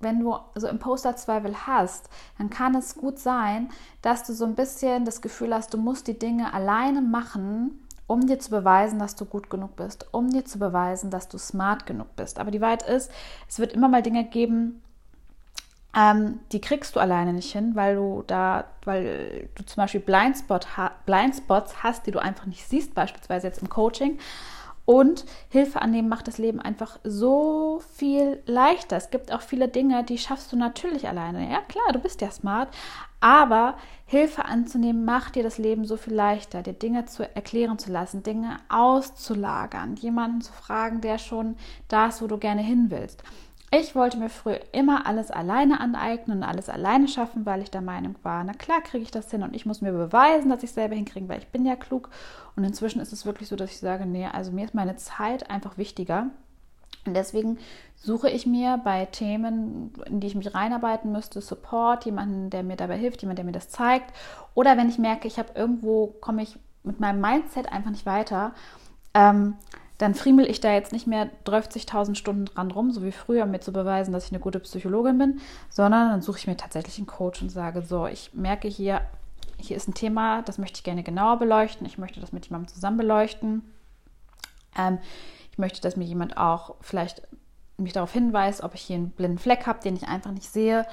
wenn 0.00 0.20
du 0.20 0.36
so 0.54 0.68
Imposter-Zweifel 0.68 1.66
hast, 1.66 2.10
dann 2.38 2.50
kann 2.50 2.74
es 2.74 2.94
gut 2.94 3.18
sein, 3.18 3.70
dass 4.02 4.22
du 4.24 4.34
so 4.34 4.44
ein 4.44 4.54
bisschen 4.54 5.04
das 5.04 5.22
Gefühl 5.22 5.54
hast, 5.54 5.72
du 5.72 5.78
musst 5.78 6.06
die 6.06 6.18
Dinge 6.18 6.52
alleine 6.52 7.00
machen, 7.00 7.80
um 8.06 8.26
dir 8.26 8.38
zu 8.38 8.50
beweisen, 8.50 8.98
dass 8.98 9.16
du 9.16 9.24
gut 9.24 9.48
genug 9.48 9.76
bist, 9.76 10.06
um 10.12 10.28
dir 10.28 10.44
zu 10.44 10.58
beweisen, 10.58 11.10
dass 11.10 11.28
du 11.28 11.38
smart 11.38 11.86
genug 11.86 12.14
bist. 12.16 12.38
Aber 12.38 12.50
die 12.50 12.60
Wahrheit 12.60 12.82
ist, 12.82 13.10
es 13.48 13.58
wird 13.58 13.72
immer 13.72 13.88
mal 13.88 14.02
Dinge 14.02 14.24
geben, 14.24 14.82
ähm, 15.96 16.40
die 16.52 16.60
kriegst 16.60 16.96
du 16.96 17.00
alleine 17.00 17.32
nicht 17.32 17.52
hin, 17.52 17.76
weil 17.76 17.94
du 17.96 18.24
da, 18.26 18.64
weil 18.84 19.48
du 19.54 19.64
zum 19.64 19.82
Beispiel 19.82 20.00
Blindspot, 20.00 20.66
Blindspots 21.06 21.82
hast, 21.82 22.06
die 22.06 22.10
du 22.10 22.18
einfach 22.18 22.46
nicht 22.46 22.68
siehst, 22.68 22.94
beispielsweise 22.94 23.46
jetzt 23.46 23.62
im 23.62 23.70
Coaching. 23.70 24.18
Und 24.86 25.24
Hilfe 25.48 25.80
annehmen 25.80 26.08
macht 26.08 26.28
das 26.28 26.36
Leben 26.36 26.60
einfach 26.60 26.98
so 27.04 27.80
viel 27.94 28.42
leichter. 28.44 28.96
Es 28.96 29.10
gibt 29.10 29.32
auch 29.32 29.40
viele 29.40 29.68
Dinge, 29.68 30.04
die 30.04 30.18
schaffst 30.18 30.52
du 30.52 30.56
natürlich 30.56 31.08
alleine. 31.08 31.50
Ja, 31.50 31.62
klar, 31.62 31.92
du 31.92 31.98
bist 31.98 32.20
ja 32.20 32.30
smart, 32.30 32.68
aber 33.20 33.76
Hilfe 34.04 34.44
anzunehmen 34.44 35.06
macht 35.06 35.36
dir 35.36 35.42
das 35.42 35.56
Leben 35.56 35.86
so 35.86 35.96
viel 35.96 36.12
leichter, 36.12 36.62
dir 36.62 36.74
Dinge 36.74 37.06
zu 37.06 37.22
erklären 37.34 37.78
zu 37.78 37.90
lassen, 37.90 38.22
Dinge 38.22 38.58
auszulagern, 38.68 39.96
jemanden 39.96 40.42
zu 40.42 40.52
fragen, 40.52 41.00
der 41.00 41.16
schon 41.16 41.56
da 41.88 42.08
ist, 42.08 42.20
wo 42.20 42.26
du 42.26 42.36
gerne 42.36 42.60
hin 42.60 42.86
willst. 42.90 43.22
Ich 43.80 43.96
wollte 43.96 44.18
mir 44.18 44.28
früher 44.28 44.60
immer 44.70 45.04
alles 45.04 45.32
alleine 45.32 45.80
aneignen 45.80 46.38
und 46.38 46.44
alles 46.44 46.68
alleine 46.68 47.08
schaffen, 47.08 47.44
weil 47.44 47.60
ich 47.60 47.72
der 47.72 47.80
Meinung 47.80 48.14
war, 48.22 48.44
na 48.44 48.52
klar 48.52 48.80
kriege 48.80 49.02
ich 49.02 49.10
das 49.10 49.32
hin 49.32 49.42
und 49.42 49.56
ich 49.56 49.66
muss 49.66 49.80
mir 49.80 49.90
beweisen, 49.90 50.48
dass 50.48 50.62
ich 50.62 50.68
es 50.68 50.74
selber 50.76 50.94
hinkriege, 50.94 51.28
weil 51.28 51.40
ich 51.40 51.48
bin 51.48 51.66
ja 51.66 51.74
klug. 51.74 52.08
Und 52.54 52.62
inzwischen 52.62 53.00
ist 53.00 53.12
es 53.12 53.26
wirklich 53.26 53.48
so, 53.48 53.56
dass 53.56 53.70
ich 53.70 53.80
sage, 53.80 54.06
nee, 54.06 54.26
also 54.26 54.52
mir 54.52 54.64
ist 54.64 54.74
meine 54.74 54.94
Zeit 54.94 55.50
einfach 55.50 55.76
wichtiger. 55.76 56.28
Und 57.04 57.14
deswegen 57.14 57.58
suche 57.96 58.30
ich 58.30 58.46
mir 58.46 58.78
bei 58.84 59.06
Themen, 59.06 59.92
in 60.06 60.20
die 60.20 60.28
ich 60.28 60.36
mich 60.36 60.54
reinarbeiten 60.54 61.10
müsste, 61.10 61.40
Support, 61.40 62.04
jemanden, 62.04 62.50
der 62.50 62.62
mir 62.62 62.76
dabei 62.76 62.96
hilft, 62.96 63.22
jemand, 63.22 63.38
der 63.38 63.44
mir 63.44 63.52
das 63.52 63.70
zeigt. 63.70 64.14
Oder 64.54 64.76
wenn 64.76 64.88
ich 64.88 64.98
merke, 64.98 65.26
ich 65.26 65.38
habe 65.40 65.50
irgendwo, 65.56 66.14
komme 66.20 66.44
ich 66.44 66.56
mit 66.84 67.00
meinem 67.00 67.20
Mindset 67.20 67.72
einfach 67.72 67.90
nicht 67.90 68.06
weiter, 68.06 68.52
ähm, 69.14 69.56
dann 69.98 70.14
friemel 70.14 70.46
ich 70.46 70.60
da 70.60 70.72
jetzt 70.72 70.92
nicht 70.92 71.06
mehr 71.06 71.30
30.000 71.46 72.16
Stunden 72.16 72.46
dran 72.46 72.70
rum, 72.70 72.90
so 72.90 73.04
wie 73.04 73.12
früher, 73.12 73.44
um 73.44 73.50
mir 73.50 73.60
zu 73.60 73.72
beweisen, 73.72 74.12
dass 74.12 74.26
ich 74.26 74.32
eine 74.32 74.40
gute 74.40 74.58
Psychologin 74.60 75.18
bin, 75.18 75.40
sondern 75.70 76.10
dann 76.10 76.22
suche 76.22 76.38
ich 76.38 76.46
mir 76.46 76.56
tatsächlich 76.56 76.98
einen 76.98 77.06
Coach 77.06 77.42
und 77.42 77.50
sage, 77.50 77.82
so, 77.82 78.06
ich 78.06 78.34
merke 78.34 78.66
hier, 78.66 79.02
hier 79.56 79.76
ist 79.76 79.88
ein 79.88 79.94
Thema, 79.94 80.42
das 80.42 80.58
möchte 80.58 80.78
ich 80.78 80.84
gerne 80.84 81.02
genauer 81.02 81.38
beleuchten, 81.38 81.86
ich 81.86 81.98
möchte 81.98 82.20
das 82.20 82.32
mit 82.32 82.46
jemandem 82.46 82.74
zusammen 82.74 82.96
beleuchten. 82.96 83.62
Ähm, 84.76 84.98
ich 85.52 85.58
möchte, 85.58 85.80
dass 85.80 85.96
mir 85.96 86.04
jemand 86.04 86.36
auch 86.36 86.74
vielleicht 86.80 87.22
mich 87.76 87.92
darauf 87.92 88.12
hinweist, 88.12 88.62
ob 88.62 88.74
ich 88.74 88.82
hier 88.82 88.96
einen 88.96 89.10
blinden 89.10 89.38
Fleck 89.38 89.66
habe, 89.66 89.80
den 89.80 89.96
ich 89.96 90.08
einfach 90.08 90.32
nicht 90.32 90.50
sehe. 90.50 90.86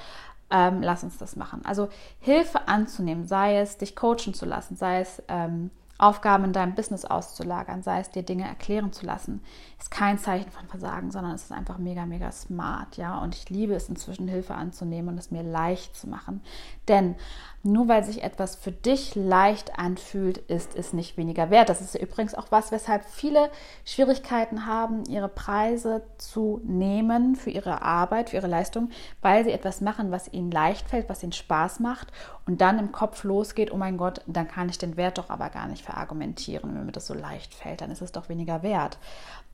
Ähm, 0.50 0.82
lass 0.82 1.02
uns 1.02 1.18
das 1.18 1.34
machen. 1.34 1.64
Also 1.64 1.88
Hilfe 2.20 2.68
anzunehmen, 2.68 3.26
sei 3.26 3.58
es 3.58 3.78
dich 3.78 3.96
coachen 3.96 4.34
zu 4.34 4.44
lassen, 4.44 4.76
sei 4.76 5.00
es 5.00 5.22
ähm, 5.28 5.70
Aufgaben 6.02 6.44
in 6.44 6.52
deinem 6.52 6.74
Business 6.74 7.04
auszulagern, 7.04 7.82
sei 7.82 8.00
es 8.00 8.10
dir 8.10 8.24
Dinge 8.24 8.44
erklären 8.44 8.92
zu 8.92 9.06
lassen, 9.06 9.40
ist 9.78 9.90
kein 9.90 10.18
Zeichen 10.18 10.50
von 10.50 10.66
Versagen, 10.66 11.12
sondern 11.12 11.34
es 11.34 11.44
ist 11.44 11.52
einfach 11.52 11.78
mega, 11.78 12.06
mega 12.06 12.32
smart, 12.32 12.96
ja. 12.96 13.18
Und 13.18 13.36
ich 13.36 13.48
liebe 13.50 13.74
es 13.74 13.88
inzwischen, 13.88 14.26
Hilfe 14.26 14.54
anzunehmen 14.54 15.10
und 15.10 15.18
es 15.18 15.30
mir 15.30 15.44
leicht 15.44 15.96
zu 15.96 16.08
machen. 16.08 16.42
Denn 16.88 17.16
nur 17.64 17.86
weil 17.86 18.02
sich 18.02 18.24
etwas 18.24 18.56
für 18.56 18.72
dich 18.72 19.14
leicht 19.14 19.78
anfühlt, 19.78 20.38
ist 20.38 20.74
es 20.74 20.92
nicht 20.92 21.16
weniger 21.16 21.50
wert. 21.50 21.68
Das 21.68 21.80
ist 21.80 21.94
übrigens 21.94 22.34
auch 22.34 22.46
was, 22.50 22.72
weshalb 22.72 23.04
viele 23.04 23.50
Schwierigkeiten 23.84 24.66
haben, 24.66 25.04
ihre 25.04 25.28
Preise 25.28 26.02
zu 26.18 26.60
nehmen 26.64 27.36
für 27.36 27.50
ihre 27.50 27.82
Arbeit, 27.82 28.30
für 28.30 28.36
ihre 28.36 28.48
Leistung, 28.48 28.90
weil 29.20 29.44
sie 29.44 29.52
etwas 29.52 29.80
machen, 29.80 30.10
was 30.10 30.32
ihnen 30.32 30.50
leicht 30.50 30.88
fällt, 30.88 31.08
was 31.08 31.22
ihnen 31.22 31.30
Spaß 31.30 31.78
macht 31.78 32.08
und 32.46 32.60
dann 32.60 32.80
im 32.80 32.90
Kopf 32.90 33.22
losgeht, 33.22 33.72
oh 33.72 33.76
mein 33.76 33.96
Gott, 33.96 34.22
dann 34.26 34.48
kann 34.48 34.68
ich 34.68 34.78
den 34.78 34.96
Wert 34.96 35.18
doch 35.18 35.30
aber 35.30 35.48
gar 35.48 35.68
nicht 35.68 35.84
verargumentieren. 35.84 36.74
Wenn 36.74 36.86
mir 36.86 36.92
das 36.92 37.06
so 37.06 37.14
leicht 37.14 37.54
fällt, 37.54 37.80
dann 37.80 37.92
ist 37.92 38.02
es 38.02 38.10
doch 38.10 38.28
weniger 38.28 38.64
wert. 38.64 38.98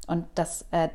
Und 0.06 0.24
dass 0.34 0.64
äh, 0.70 0.88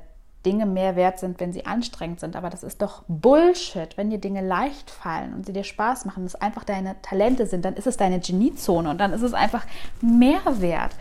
Dinge 0.45 0.65
mehr 0.65 0.95
wert 0.95 1.19
sind, 1.19 1.39
wenn 1.39 1.53
sie 1.53 1.65
anstrengend 1.65 2.19
sind. 2.19 2.35
Aber 2.35 2.49
das 2.49 2.63
ist 2.63 2.81
doch 2.81 3.03
Bullshit. 3.07 3.97
Wenn 3.97 4.09
dir 4.09 4.17
Dinge 4.19 4.45
leicht 4.45 4.91
fallen 4.91 5.33
und 5.33 5.45
sie 5.45 5.53
dir 5.53 5.63
Spaß 5.63 6.05
machen, 6.05 6.23
das 6.23 6.35
einfach 6.35 6.63
deine 6.63 7.01
Talente 7.01 7.45
sind, 7.45 7.65
dann 7.65 7.75
ist 7.75 7.87
es 7.87 7.97
deine 7.97 8.19
Geniezone 8.19 8.89
und 8.89 8.97
dann 8.97 9.13
ist 9.13 9.21
es 9.21 9.33
einfach 9.33 9.65
mehr 10.01 10.41
wert. 10.45 10.95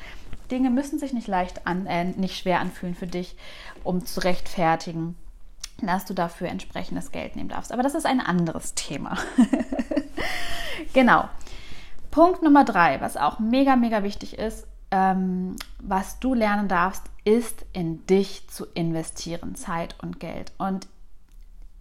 Dinge 0.51 0.71
müssen 0.71 0.99
sich 0.99 1.13
nicht 1.13 1.29
leicht 1.29 1.67
an, 1.67 1.87
äh, 1.87 2.05
nicht 2.05 2.37
schwer 2.37 2.61
anfühlen 2.61 2.95
für 2.95 3.07
dich, 3.07 3.37
um 3.85 4.05
zu 4.05 4.21
rechtfertigen, 4.21 5.17
dass 5.81 6.05
du 6.05 6.15
dafür 6.15 6.49
entsprechendes 6.49 7.11
Geld 7.11 7.37
nehmen 7.37 7.49
darfst. 7.49 7.73
Aber 7.73 7.83
das 7.83 7.95
ist 7.95 8.07
ein 8.07 8.21
anderes 8.21 8.75
Thema. 8.75 9.17
genau. 10.93 11.29
Punkt 12.11 12.43
Nummer 12.43 12.65
drei, 12.65 13.01
was 13.01 13.17
auch 13.17 13.39
mega, 13.39 13.75
mega 13.75 14.03
wichtig 14.03 14.39
ist, 14.39 14.67
ähm, 14.93 15.57
was 15.81 16.21
du 16.21 16.35
lernen 16.35 16.69
darfst, 16.69 17.03
ist 17.25 17.65
in 17.73 18.07
dich 18.07 18.49
zu 18.49 18.67
investieren, 18.75 19.57
Zeit 19.57 19.97
und 20.03 20.21
Geld. 20.21 20.53
Und 20.59 20.87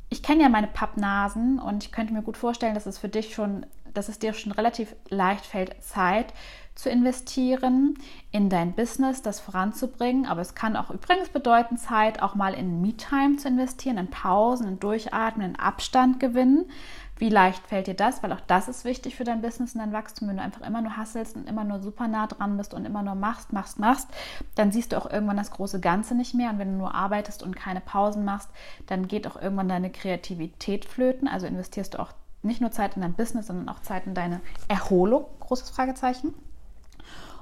ich 0.10 0.24
kenne 0.24 0.44
ja 0.44 0.50
meine 0.50 0.68
Pappnasen 0.68 1.60
und 1.60 1.84
ich 1.84 1.92
könnte 1.92 2.14
mir 2.14 2.22
gut 2.22 2.38
vorstellen, 2.38 2.74
dass 2.74 2.86
es 2.86 2.98
für 2.98 3.10
dich 3.10 3.36
schon, 3.36 3.66
dass 3.94 4.10
es 4.10 4.18
dir 4.18 4.34
schon 4.34 4.52
relativ 4.54 4.96
leicht 5.10 5.46
fällt, 5.46 5.82
Zeit 5.84 6.34
zu 6.74 6.90
investieren 6.90 7.96
in 8.32 8.50
dein 8.50 8.74
Business, 8.74 9.22
das 9.22 9.40
voranzubringen. 9.40 10.26
Aber 10.26 10.42
es 10.42 10.56
kann 10.56 10.78
auch 10.78 10.90
übrigens 10.90 11.30
bedeuten, 11.30 11.78
Zeit 11.78 12.22
auch 12.22 12.34
mal 12.34 12.54
in 12.54 12.82
Me-Time 12.82 13.38
zu 13.38 13.50
investieren, 13.50 13.98
in 13.98 14.10
Pausen, 14.10 14.68
in 14.68 14.80
Durchatmen, 14.80 15.52
in 15.52 15.60
Abstand 15.60 16.20
gewinnen. 16.20 16.66
Wie 17.22 17.30
leicht 17.30 17.68
fällt 17.68 17.86
dir 17.86 17.94
das? 17.94 18.24
Weil 18.24 18.34
auch 18.34 18.42
das 18.48 18.68
ist 18.68 18.84
wichtig 18.84 19.16
für 19.16 19.24
dein 19.24 19.44
Business 19.44 19.76
und 19.76 19.80
dein 19.80 19.94
Wachstum. 19.94 20.28
Wenn 20.28 20.38
du 20.38 20.42
einfach 20.42 20.66
immer 20.66 20.82
nur 20.82 20.98
hasselst 20.98 21.36
und 21.36 21.48
immer 21.48 21.64
nur 21.64 21.80
super 21.80 22.08
nah 22.08 22.26
dran 22.26 22.58
bist 22.58 22.74
und 22.74 22.84
immer 22.84 23.04
nur 23.04 23.14
machst, 23.14 23.54
machst, 23.54 23.78
machst, 23.78 24.08
dann 24.56 24.72
siehst 24.72 24.92
du 24.92 24.98
auch 24.98 25.08
irgendwann 25.08 25.38
das 25.38 25.52
große 25.52 25.80
Ganze 25.80 26.16
nicht 26.16 26.34
mehr. 26.34 26.50
Und 26.50 26.58
wenn 26.58 26.72
du 26.72 26.80
nur 26.80 26.96
arbeitest 26.96 27.44
und 27.44 27.56
keine 27.56 27.80
Pausen 27.80 28.26
machst, 28.26 28.50
dann 28.88 29.08
geht 29.08 29.28
auch 29.28 29.40
irgendwann 29.40 29.70
deine 29.70 29.92
Kreativität 29.92 30.84
flöten. 30.86 31.28
Also 31.28 31.46
investierst 31.46 31.94
du 31.94 32.00
auch 32.00 32.12
nicht 32.42 32.60
nur 32.60 32.72
Zeit 32.72 32.96
in 32.96 33.04
dein 33.04 33.14
Business, 33.14 33.46
sondern 33.46 33.70
auch 33.70 33.82
Zeit 33.82 34.08
in 34.08 34.16
deine 34.16 34.42
Erholung. 34.68 35.26
Großes 35.42 35.70
Fragezeichen 35.70 36.34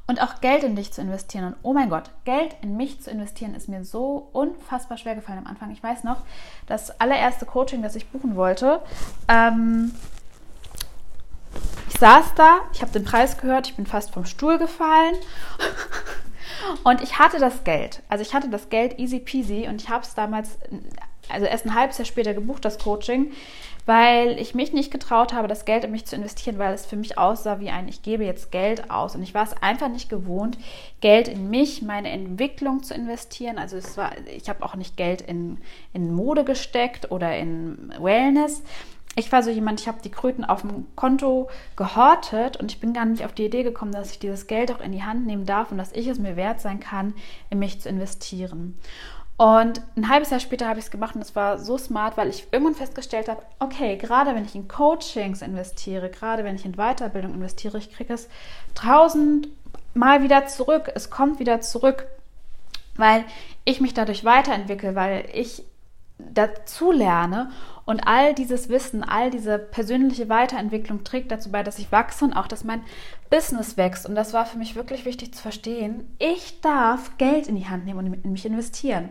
und 0.09 0.23
auch 0.23 0.41
Geld 0.41 0.63
in 0.63 0.75
dich 0.75 0.91
zu 0.91 1.01
investieren. 1.01 1.45
Und 1.45 1.55
oh 1.61 1.71
mein 1.71 1.91
Gott, 1.91 2.09
Geld 2.25 2.55
in 2.63 2.75
mich 2.75 2.99
zu 2.99 3.11
investieren 3.11 3.53
ist 3.53 3.69
mir 3.69 3.85
so 3.85 4.27
unfassbar 4.33 4.97
schwer 4.97 5.13
gefallen 5.13 5.37
am 5.37 5.45
Anfang. 5.45 5.69
Ich 5.69 5.83
weiß 5.83 6.03
noch, 6.03 6.23
das 6.65 6.99
allererste 6.99 7.45
Coaching, 7.45 7.83
das 7.83 7.95
ich 7.95 8.07
buchen 8.07 8.35
wollte, 8.35 8.81
ähm, 9.27 9.93
ich 11.89 11.99
saß 11.99 12.33
da, 12.35 12.61
ich 12.73 12.81
habe 12.81 12.91
den 12.91 13.03
Preis 13.03 13.37
gehört, 13.37 13.67
ich 13.67 13.75
bin 13.75 13.85
fast 13.85 14.11
vom 14.11 14.25
Stuhl 14.25 14.57
gefallen. 14.57 15.13
und 16.83 17.01
ich 17.03 17.19
hatte 17.19 17.37
das 17.37 17.63
Geld. 17.63 18.01
Also 18.09 18.23
ich 18.23 18.33
hatte 18.33 18.49
das 18.49 18.69
Geld 18.69 18.97
easy 18.97 19.19
peasy 19.19 19.67
und 19.67 19.79
ich 19.79 19.89
habe 19.89 20.03
es 20.03 20.15
damals, 20.15 20.57
also 21.29 21.45
erst 21.45 21.67
ein 21.67 21.75
halbes 21.75 21.99
Jahr 21.99 22.05
später 22.05 22.33
gebucht, 22.33 22.65
das 22.65 22.79
Coaching 22.79 23.31
weil 23.89 24.39
ich 24.39 24.53
mich 24.53 24.71
nicht 24.71 24.91
getraut 24.91 25.33
habe, 25.33 25.47
das 25.47 25.65
Geld 25.65 25.83
in 25.83 25.89
mich 25.89 26.05
zu 26.05 26.15
investieren, 26.15 26.59
weil 26.59 26.75
es 26.75 26.85
für 26.85 26.95
mich 26.95 27.17
aussah 27.17 27.59
wie 27.59 27.71
ein, 27.71 27.87
ich 27.87 28.03
gebe 28.03 28.23
jetzt 28.23 28.51
Geld 28.51 28.91
aus. 28.91 29.15
Und 29.15 29.23
ich 29.23 29.33
war 29.33 29.43
es 29.43 29.59
einfach 29.63 29.89
nicht 29.89 30.09
gewohnt, 30.09 30.59
Geld 31.01 31.27
in 31.27 31.49
mich, 31.49 31.81
meine 31.81 32.11
Entwicklung 32.11 32.83
zu 32.83 32.93
investieren. 32.93 33.57
Also 33.57 33.77
es 33.77 33.97
war, 33.97 34.11
ich 34.27 34.47
habe 34.47 34.63
auch 34.63 34.75
nicht 34.75 34.95
Geld 34.95 35.21
in, 35.21 35.57
in 35.91 36.13
Mode 36.13 36.43
gesteckt 36.43 37.09
oder 37.09 37.35
in 37.35 37.91
Wellness. 37.99 38.61
Ich 39.15 39.31
war 39.31 39.41
so 39.41 39.49
jemand, 39.49 39.81
ich 39.81 39.87
habe 39.87 40.03
die 40.03 40.11
Kröten 40.11 40.45
auf 40.45 40.61
dem 40.61 40.85
Konto 40.95 41.49
gehortet 41.75 42.57
und 42.57 42.71
ich 42.71 42.79
bin 42.79 42.93
gar 42.93 43.05
nicht 43.05 43.25
auf 43.25 43.33
die 43.33 43.45
Idee 43.45 43.63
gekommen, 43.63 43.91
dass 43.91 44.11
ich 44.11 44.19
dieses 44.19 44.45
Geld 44.45 44.71
auch 44.71 44.81
in 44.81 44.91
die 44.91 45.01
Hand 45.01 45.25
nehmen 45.25 45.47
darf 45.47 45.71
und 45.71 45.79
dass 45.79 45.93
ich 45.93 46.05
es 46.05 46.19
mir 46.19 46.35
wert 46.35 46.61
sein 46.61 46.79
kann, 46.79 47.15
in 47.49 47.57
mich 47.57 47.81
zu 47.81 47.89
investieren. 47.89 48.77
Und 49.39 49.81
ein 49.95 50.09
halbes 50.09 50.31
Jahr 50.31 50.41
später 50.41 50.67
habe 50.67 50.79
ich 50.79 50.85
es 50.85 50.91
gemacht 50.91 51.15
und 51.15 51.21
es 51.21 51.33
war 51.33 51.59
so 51.59 51.77
smart, 51.77 52.17
weil 52.17 52.27
ich 52.27 52.47
irgendwann 52.51 52.75
festgestellt 52.75 53.29
habe, 53.29 53.41
okay, 53.59 53.95
gerade 53.95 54.35
wenn 54.35 54.43
ich 54.43 54.53
in 54.53 54.67
Coachings 54.67 55.41
investiere, 55.41 56.09
gerade 56.09 56.43
wenn 56.43 56.55
ich 56.55 56.65
in 56.65 56.73
Weiterbildung 56.73 57.33
investiere, 57.33 57.77
ich 57.77 57.89
kriege 57.89 58.13
es 58.13 58.27
tausend 58.75 59.47
Mal 59.93 60.23
wieder 60.23 60.47
zurück. 60.47 60.91
Es 60.93 61.09
kommt 61.09 61.39
wieder 61.39 61.61
zurück, 61.61 62.05
weil 62.97 63.23
ich 63.63 63.79
mich 63.79 63.93
dadurch 63.93 64.25
weiterentwickle, 64.25 64.93
weil 64.95 65.29
ich 65.31 65.63
dazu 66.19 66.91
lerne 66.91 67.49
und 67.85 68.01
all 68.07 68.33
dieses 68.35 68.69
Wissen, 68.69 69.03
all 69.03 69.31
diese 69.31 69.57
persönliche 69.57 70.29
Weiterentwicklung 70.29 71.03
trägt 71.03 71.31
dazu 71.31 71.51
bei, 71.51 71.63
dass 71.63 71.79
ich 71.79 71.91
wachse 71.91 72.25
und 72.25 72.33
auch, 72.33 72.47
dass 72.47 72.63
mein 72.63 72.83
Business 73.29 73.77
wächst. 73.77 74.05
Und 74.05 74.15
das 74.15 74.33
war 74.33 74.45
für 74.45 74.57
mich 74.57 74.75
wirklich 74.75 75.05
wichtig 75.05 75.33
zu 75.33 75.41
verstehen. 75.41 76.15
Ich 76.19 76.61
darf 76.61 77.17
Geld 77.17 77.47
in 77.47 77.55
die 77.55 77.67
Hand 77.67 77.85
nehmen 77.85 77.99
und 77.99 78.23
in 78.23 78.31
mich 78.31 78.45
investieren. 78.45 79.09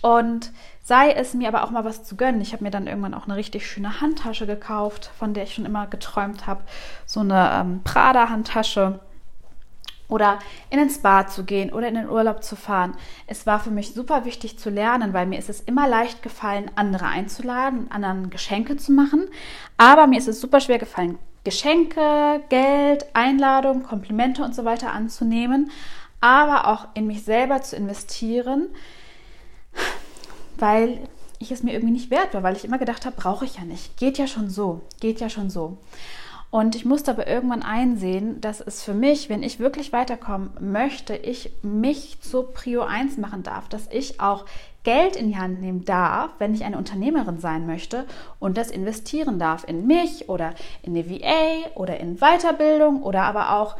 Und 0.00 0.52
sei 0.82 1.12
es 1.12 1.32
mir 1.32 1.48
aber 1.48 1.64
auch 1.64 1.70
mal 1.70 1.84
was 1.84 2.04
zu 2.04 2.14
gönnen. 2.14 2.42
Ich 2.42 2.52
habe 2.52 2.62
mir 2.62 2.70
dann 2.70 2.86
irgendwann 2.86 3.14
auch 3.14 3.24
eine 3.24 3.36
richtig 3.36 3.66
schöne 3.66 4.02
Handtasche 4.02 4.46
gekauft, 4.46 5.10
von 5.18 5.32
der 5.32 5.44
ich 5.44 5.54
schon 5.54 5.64
immer 5.64 5.86
geträumt 5.86 6.46
habe. 6.46 6.62
So 7.06 7.20
eine 7.20 7.50
ähm, 7.54 7.80
Prada-Handtasche 7.84 9.00
oder 10.14 10.38
in 10.70 10.78
den 10.78 10.90
Spa 10.90 11.26
zu 11.26 11.42
gehen 11.44 11.72
oder 11.72 11.88
in 11.88 11.96
den 11.96 12.08
Urlaub 12.08 12.44
zu 12.44 12.54
fahren. 12.54 12.94
Es 13.26 13.46
war 13.46 13.58
für 13.58 13.72
mich 13.72 13.94
super 13.94 14.24
wichtig 14.24 14.60
zu 14.60 14.70
lernen, 14.70 15.12
weil 15.12 15.26
mir 15.26 15.40
ist 15.40 15.50
es 15.50 15.60
immer 15.60 15.88
leicht 15.88 16.22
gefallen, 16.22 16.70
andere 16.76 17.06
einzuladen, 17.06 17.90
anderen 17.90 18.30
Geschenke 18.30 18.76
zu 18.76 18.92
machen. 18.92 19.26
Aber 19.76 20.06
mir 20.06 20.18
ist 20.18 20.28
es 20.28 20.40
super 20.40 20.60
schwer 20.60 20.78
gefallen, 20.78 21.18
Geschenke, 21.42 22.42
Geld, 22.48 23.06
Einladungen, 23.12 23.82
Komplimente 23.82 24.44
und 24.44 24.54
so 24.54 24.64
weiter 24.64 24.92
anzunehmen, 24.92 25.72
aber 26.20 26.68
auch 26.68 26.86
in 26.94 27.08
mich 27.08 27.24
selber 27.24 27.60
zu 27.60 27.74
investieren, 27.74 28.68
weil 30.58 31.00
ich 31.40 31.50
es 31.50 31.64
mir 31.64 31.72
irgendwie 31.72 31.92
nicht 31.92 32.10
wert 32.10 32.32
war, 32.32 32.44
weil 32.44 32.56
ich 32.56 32.64
immer 32.64 32.78
gedacht 32.78 33.04
habe, 33.04 33.16
brauche 33.16 33.44
ich 33.44 33.56
ja 33.56 33.64
nicht. 33.64 33.96
Geht 33.96 34.16
ja 34.16 34.28
schon 34.28 34.48
so, 34.48 34.82
geht 35.00 35.20
ja 35.20 35.28
schon 35.28 35.50
so. 35.50 35.76
Und 36.54 36.76
ich 36.76 36.84
musste 36.84 37.10
aber 37.10 37.26
irgendwann 37.26 37.64
einsehen, 37.64 38.40
dass 38.40 38.60
es 38.60 38.80
für 38.80 38.94
mich, 38.94 39.28
wenn 39.28 39.42
ich 39.42 39.58
wirklich 39.58 39.92
weiterkommen 39.92 40.50
möchte, 40.60 41.16
ich 41.16 41.50
mich 41.62 42.20
zur 42.20 42.54
Prio 42.54 42.82
1 42.82 43.16
machen 43.16 43.42
darf, 43.42 43.68
dass 43.68 43.88
ich 43.90 44.20
auch 44.20 44.44
Geld 44.84 45.16
in 45.16 45.26
die 45.26 45.36
Hand 45.36 45.60
nehmen 45.60 45.84
darf, 45.84 46.30
wenn 46.38 46.54
ich 46.54 46.62
eine 46.62 46.78
Unternehmerin 46.78 47.40
sein 47.40 47.66
möchte 47.66 48.04
und 48.38 48.56
das 48.56 48.70
investieren 48.70 49.40
darf 49.40 49.66
in 49.66 49.88
mich 49.88 50.28
oder 50.28 50.54
in 50.84 50.92
eine 50.92 51.10
VA 51.10 51.70
oder 51.74 51.98
in 51.98 52.18
Weiterbildung 52.18 53.02
oder 53.02 53.22
aber 53.22 53.58
auch 53.58 53.74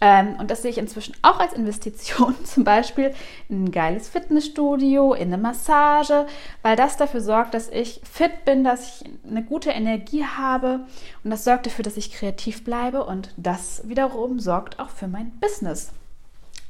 und 0.00 0.50
das 0.50 0.60
sehe 0.60 0.70
ich 0.70 0.78
inzwischen 0.78 1.14
auch 1.22 1.40
als 1.40 1.54
Investition, 1.54 2.34
zum 2.44 2.64
Beispiel 2.64 3.14
in 3.48 3.64
ein 3.64 3.72
geiles 3.72 4.08
Fitnessstudio, 4.08 5.14
in 5.14 5.32
eine 5.32 5.38
Massage, 5.38 6.26
weil 6.62 6.76
das 6.76 6.98
dafür 6.98 7.22
sorgt, 7.22 7.54
dass 7.54 7.68
ich 7.68 8.00
fit 8.04 8.44
bin, 8.44 8.62
dass 8.62 9.00
ich 9.00 9.10
eine 9.28 9.42
gute 9.42 9.70
Energie 9.70 10.24
habe. 10.24 10.80
Und 11.24 11.30
das 11.30 11.44
sorgt 11.44 11.66
dafür, 11.66 11.82
dass 11.82 11.96
ich 11.96 12.12
kreativ 12.12 12.62
bleibe. 12.62 13.04
Und 13.04 13.32
das 13.38 13.88
wiederum 13.88 14.38
sorgt 14.38 14.78
auch 14.78 14.90
für 14.90 15.08
mein 15.08 15.30
Business. 15.40 15.92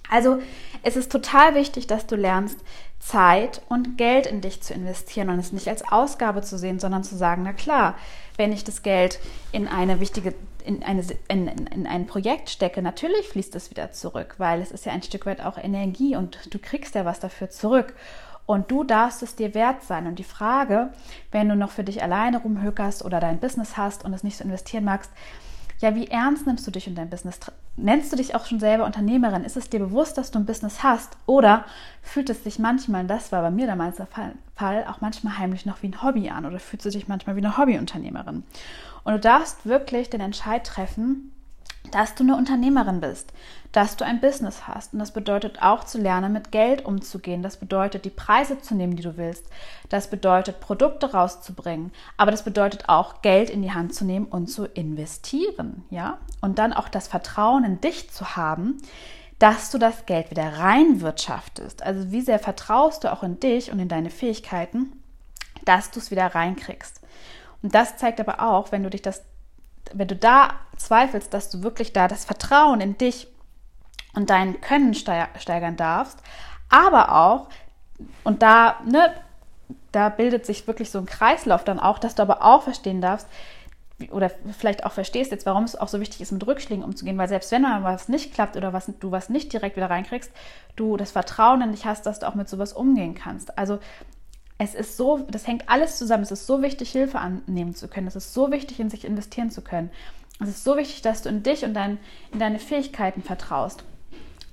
Also 0.08 0.38
es 0.84 0.94
ist 0.94 1.10
total 1.10 1.56
wichtig, 1.56 1.88
dass 1.88 2.06
du 2.06 2.14
lernst, 2.14 2.60
Zeit 3.00 3.60
und 3.68 3.98
Geld 3.98 4.26
in 4.26 4.40
dich 4.40 4.62
zu 4.62 4.72
investieren 4.72 5.28
und 5.28 5.38
es 5.38 5.52
nicht 5.52 5.68
als 5.68 5.86
Ausgabe 5.86 6.42
zu 6.42 6.58
sehen, 6.58 6.80
sondern 6.80 7.04
zu 7.04 7.16
sagen, 7.16 7.42
na 7.44 7.52
klar, 7.52 7.94
wenn 8.36 8.52
ich 8.52 8.64
das 8.64 8.82
Geld 8.82 9.20
in 9.52 9.68
eine 9.68 10.00
wichtige 10.00 10.34
in, 10.66 10.82
eine, 10.82 11.02
in, 11.28 11.48
in 11.48 11.86
ein 11.86 12.06
Projekt 12.06 12.50
stecke, 12.50 12.82
natürlich 12.82 13.28
fließt 13.28 13.54
es 13.54 13.70
wieder 13.70 13.92
zurück, 13.92 14.34
weil 14.38 14.60
es 14.60 14.70
ist 14.70 14.84
ja 14.84 14.92
ein 14.92 15.02
Stück 15.02 15.26
weit 15.26 15.40
auch 15.40 15.58
Energie 15.58 16.16
und 16.16 16.52
du 16.52 16.58
kriegst 16.58 16.94
ja 16.94 17.04
was 17.04 17.20
dafür 17.20 17.50
zurück. 17.50 17.94
Und 18.46 18.70
du 18.70 18.84
darfst 18.84 19.24
es 19.24 19.34
dir 19.34 19.54
wert 19.54 19.82
sein. 19.82 20.06
Und 20.06 20.20
die 20.20 20.24
Frage, 20.24 20.90
wenn 21.32 21.48
du 21.48 21.56
noch 21.56 21.72
für 21.72 21.82
dich 21.82 22.02
alleine 22.02 22.40
rumhökerst 22.40 23.04
oder 23.04 23.18
dein 23.18 23.40
Business 23.40 23.76
hast 23.76 24.04
und 24.04 24.12
es 24.12 24.22
nicht 24.22 24.36
so 24.36 24.44
investieren 24.44 24.84
magst, 24.84 25.10
ja, 25.80 25.94
wie 25.94 26.06
ernst 26.06 26.46
nimmst 26.46 26.66
du 26.66 26.70
dich 26.70 26.86
und 26.86 26.94
dein 26.94 27.10
Business? 27.10 27.38
Nennst 27.76 28.10
du 28.10 28.16
dich 28.16 28.34
auch 28.34 28.46
schon 28.46 28.60
selber 28.60 28.86
Unternehmerin? 28.86 29.44
Ist 29.44 29.56
es 29.56 29.68
dir 29.68 29.80
bewusst, 29.80 30.16
dass 30.16 30.30
du 30.30 30.38
ein 30.38 30.46
Business 30.46 30.82
hast? 30.82 31.18
Oder 31.26 31.64
fühlt 32.02 32.30
es 32.30 32.44
sich 32.44 32.58
manchmal, 32.58 33.06
das 33.06 33.32
war 33.32 33.42
bei 33.42 33.50
mir 33.50 33.66
damals 33.66 33.96
der 33.96 34.06
Fall, 34.06 34.86
auch 34.86 35.00
manchmal 35.00 35.38
heimlich 35.38 35.66
noch 35.66 35.82
wie 35.82 35.88
ein 35.88 36.02
Hobby 36.02 36.30
an? 36.30 36.46
Oder 36.46 36.60
fühlst 36.60 36.86
du 36.86 36.90
dich 36.90 37.08
manchmal 37.08 37.36
wie 37.36 37.44
eine 37.44 37.58
Hobbyunternehmerin? 37.58 38.44
Und 39.06 39.12
du 39.12 39.20
darfst 39.20 39.66
wirklich 39.66 40.10
den 40.10 40.20
Entscheid 40.20 40.66
treffen, 40.66 41.32
dass 41.92 42.16
du 42.16 42.24
eine 42.24 42.34
Unternehmerin 42.34 43.00
bist, 43.00 43.32
dass 43.70 43.96
du 43.96 44.04
ein 44.04 44.20
Business 44.20 44.66
hast. 44.66 44.94
Und 44.94 44.98
das 44.98 45.12
bedeutet 45.12 45.62
auch 45.62 45.84
zu 45.84 45.98
lernen, 45.98 46.32
mit 46.32 46.50
Geld 46.50 46.84
umzugehen. 46.84 47.40
Das 47.40 47.56
bedeutet, 47.56 48.04
die 48.04 48.10
Preise 48.10 48.58
zu 48.60 48.74
nehmen, 48.74 48.96
die 48.96 49.04
du 49.04 49.16
willst. 49.16 49.46
Das 49.90 50.10
bedeutet, 50.10 50.58
Produkte 50.58 51.12
rauszubringen. 51.12 51.92
Aber 52.16 52.32
das 52.32 52.42
bedeutet 52.42 52.88
auch, 52.88 53.22
Geld 53.22 53.48
in 53.48 53.62
die 53.62 53.72
Hand 53.72 53.94
zu 53.94 54.04
nehmen 54.04 54.26
und 54.26 54.48
zu 54.48 54.64
investieren. 54.64 55.84
Ja? 55.88 56.18
Und 56.40 56.58
dann 56.58 56.72
auch 56.72 56.88
das 56.88 57.06
Vertrauen 57.06 57.62
in 57.62 57.80
dich 57.80 58.10
zu 58.10 58.34
haben, 58.34 58.78
dass 59.38 59.70
du 59.70 59.78
das 59.78 60.04
Geld 60.06 60.32
wieder 60.32 60.58
reinwirtschaftest. 60.58 61.80
Also 61.84 62.10
wie 62.10 62.22
sehr 62.22 62.40
vertraust 62.40 63.04
du 63.04 63.12
auch 63.12 63.22
in 63.22 63.38
dich 63.38 63.70
und 63.70 63.78
in 63.78 63.88
deine 63.88 64.10
Fähigkeiten, 64.10 65.00
dass 65.64 65.92
du 65.92 66.00
es 66.00 66.10
wieder 66.10 66.34
reinkriegst. 66.34 67.02
Und 67.66 67.74
das 67.74 67.96
zeigt 67.96 68.20
aber 68.20 68.40
auch, 68.40 68.70
wenn 68.70 68.84
du 68.84 68.90
dich 68.90 69.02
das 69.02 69.24
wenn 69.92 70.08
du 70.08 70.16
da 70.16 70.50
zweifelst, 70.76 71.32
dass 71.32 71.50
du 71.50 71.62
wirklich 71.62 71.92
da 71.92 72.08
das 72.08 72.24
Vertrauen 72.24 72.80
in 72.80 72.98
dich 72.98 73.28
und 74.14 74.30
dein 74.30 74.60
Können 74.60 74.94
steigern 74.94 75.76
darfst, 75.76 76.22
aber 76.68 77.12
auch, 77.12 77.48
und 78.24 78.42
da, 78.42 78.80
ne, 78.84 79.12
da 79.92 80.08
bildet 80.08 80.46
sich 80.46 80.66
wirklich 80.66 80.90
so 80.90 80.98
ein 80.98 81.06
Kreislauf 81.06 81.64
dann 81.64 81.80
auch, 81.80 81.98
dass 81.98 82.14
du 82.14 82.22
aber 82.22 82.42
auch 82.42 82.62
verstehen 82.62 83.00
darfst, 83.00 83.26
oder 84.10 84.30
vielleicht 84.58 84.84
auch 84.84 84.92
verstehst 84.92 85.30
jetzt, 85.30 85.46
warum 85.46 85.64
es 85.64 85.74
auch 85.74 85.88
so 85.88 86.00
wichtig 86.00 86.20
ist, 86.20 86.30
mit 86.30 86.46
Rückschlägen 86.46 86.84
umzugehen, 86.84 87.16
weil 87.16 87.28
selbst 87.28 87.50
wenn 87.50 87.62
mal 87.62 87.82
was 87.82 88.10
nicht 88.10 88.34
klappt 88.34 88.54
oder 88.56 88.74
was, 88.74 88.90
du 89.00 89.10
was 89.10 89.30
nicht 89.30 89.54
direkt 89.54 89.76
wieder 89.76 89.88
reinkriegst, 89.88 90.30
du 90.76 90.98
das 90.98 91.12
Vertrauen 91.12 91.62
in 91.62 91.72
dich 91.72 91.86
hast, 91.86 92.04
dass 92.04 92.18
du 92.18 92.28
auch 92.28 92.34
mit 92.34 92.46
sowas 92.46 92.74
umgehen 92.74 93.14
kannst. 93.14 93.56
Also 93.56 93.78
es 94.58 94.74
ist 94.74 94.96
so, 94.96 95.18
das 95.30 95.46
hängt 95.46 95.68
alles 95.68 95.98
zusammen. 95.98 96.22
Es 96.22 96.30
ist 96.30 96.46
so 96.46 96.62
wichtig, 96.62 96.90
Hilfe 96.90 97.18
annehmen 97.18 97.74
zu 97.74 97.88
können. 97.88 98.06
Es 98.06 98.16
ist 98.16 98.32
so 98.32 98.50
wichtig, 98.50 98.80
in 98.80 98.90
sich 98.90 99.04
investieren 99.04 99.50
zu 99.50 99.60
können. 99.60 99.90
Es 100.40 100.48
ist 100.48 100.64
so 100.64 100.76
wichtig, 100.76 101.02
dass 101.02 101.22
du 101.22 101.28
in 101.28 101.42
dich 101.42 101.64
und 101.64 101.74
dein, 101.74 101.98
in 102.32 102.38
deine 102.38 102.58
Fähigkeiten 102.58 103.22
vertraust. 103.22 103.84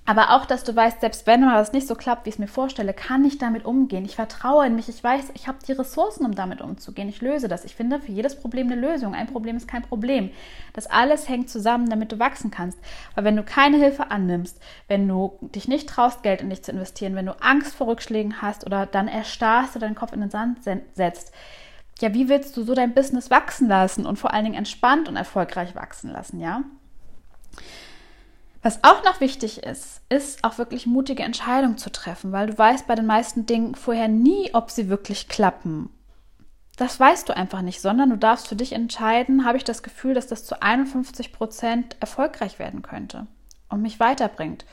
Aber 0.06 0.32
auch, 0.32 0.46
dass 0.46 0.66
du 0.66 0.76
weißt, 0.76 1.00
selbst 1.00 1.26
wenn 1.28 1.42
mal 1.42 1.62
was 1.62 1.72
nicht 1.72 1.88
so 1.88 1.96
klappt, 1.96 2.26
wie 2.26 2.30
ich 2.30 2.36
es 2.36 2.40
mir 2.40 2.48
vorstelle, 2.48 2.94
kann 2.94 3.24
ich 3.24 3.38
damit 3.38 3.64
umgehen. 3.64 4.04
Ich 4.04 4.18
vertraue 4.18 4.68
in 4.68 4.76
mich. 4.76 4.90
Ich 4.90 5.02
weiß, 5.02 5.32
ich 5.34 5.48
habe 5.48 5.60
die 5.66 5.72
Ressourcen, 5.72 6.26
um 6.26 6.36
damit 6.36 6.60
umzugehen. 6.60 7.08
Ich 7.08 7.22
löse 7.22 7.48
das. 7.48 7.64
Ich 7.64 7.74
finde 7.74 8.02
für 8.02 8.12
jedes 8.12 8.38
Problem 8.38 8.70
eine 8.70 8.80
Lösung. 8.80 9.16
Ein 9.16 9.28
Problem 9.28 9.56
ist 9.56 9.68
kein 9.68 9.82
Problem. 9.82 10.30
Das 10.74 10.88
alles 10.88 11.30
hängt 11.30 11.50
zusammen, 11.50 11.90
damit 11.90 12.12
du 12.12 12.20
wachsen 12.20 12.52
kannst. 12.52 12.80
Aber 13.16 13.24
wenn 13.24 13.38
du 13.38 13.44
keine 13.44 13.78
Hilfe 13.78 14.12
annimmst, 14.12 14.60
wenn 14.90 15.08
du 15.08 15.38
dich 15.42 15.70
nicht 15.70 15.88
traust, 15.88 16.22
Geld 16.22 16.42
in 16.42 16.50
dich 16.50 16.64
zu 16.64 16.74
investieren, 16.74 17.16
wenn 17.16 17.28
du 17.28 17.42
Angst 17.42 17.74
vor 17.74 17.88
Rückschlägen 17.88 18.42
hast 18.42 18.66
oder 18.66 18.86
dann 18.86 19.08
erstarrst 19.08 19.78
oder 19.78 19.86
deinen 19.86 19.96
Kopf 19.96 20.12
in 20.12 20.20
den 20.20 20.30
Sand 20.30 20.58
setzt, 20.64 21.32
ja, 22.02 22.14
wie 22.14 22.28
willst 22.28 22.58
du 22.58 22.64
so 22.64 22.74
dein 22.74 22.94
Business 22.94 23.30
wachsen 23.30 23.70
lassen 23.70 24.06
und 24.06 24.20
vor 24.20 24.34
allen 24.34 24.44
Dingen 24.44 24.58
entspannt 24.58 25.08
und 25.08 25.16
erfolgreich 25.16 25.76
wachsen 25.76 26.12
lassen, 26.12 26.42
ja? 26.42 26.64
Was 28.64 28.82
auch 28.84 29.04
noch 29.04 29.20
wichtig 29.20 29.62
ist, 29.64 29.93
ist 30.14 30.44
auch 30.44 30.58
wirklich 30.58 30.86
mutige 30.86 31.24
Entscheidungen 31.24 31.78
zu 31.78 31.92
treffen, 31.92 32.32
weil 32.32 32.48
du 32.48 32.58
weißt 32.58 32.88
bei 32.88 32.96
den 32.96 33.06
meisten 33.06 33.46
Dingen 33.46 33.76
vorher 33.76 34.08
nie, 34.08 34.52
ob 34.54 34.72
sie 34.72 34.90
wirklich 34.90 35.28
klappen. 35.28 35.90
Das 36.78 37.00
weißt 37.00 37.30
du 37.30 37.36
einfach 37.36 37.62
nicht, 37.62 37.82
sondern 37.82 38.10
du 38.10 38.18
darfst 38.18 38.48
für 38.48 38.56
dich 38.56 38.74
entscheiden, 38.74 39.46
habe 39.46 39.58
ich 39.58 39.64
das 39.64 39.84
Gefühl, 39.84 40.14
dass 40.14 40.28
das 40.28 40.46
zu 40.46 40.62
51 40.62 41.32
Prozent 41.32 41.96
erfolgreich 42.00 42.60
werden 42.60 42.82
könnte 42.82 43.28
und 43.70 43.82
mich 43.82 44.00
weiterbringt. 44.00 44.66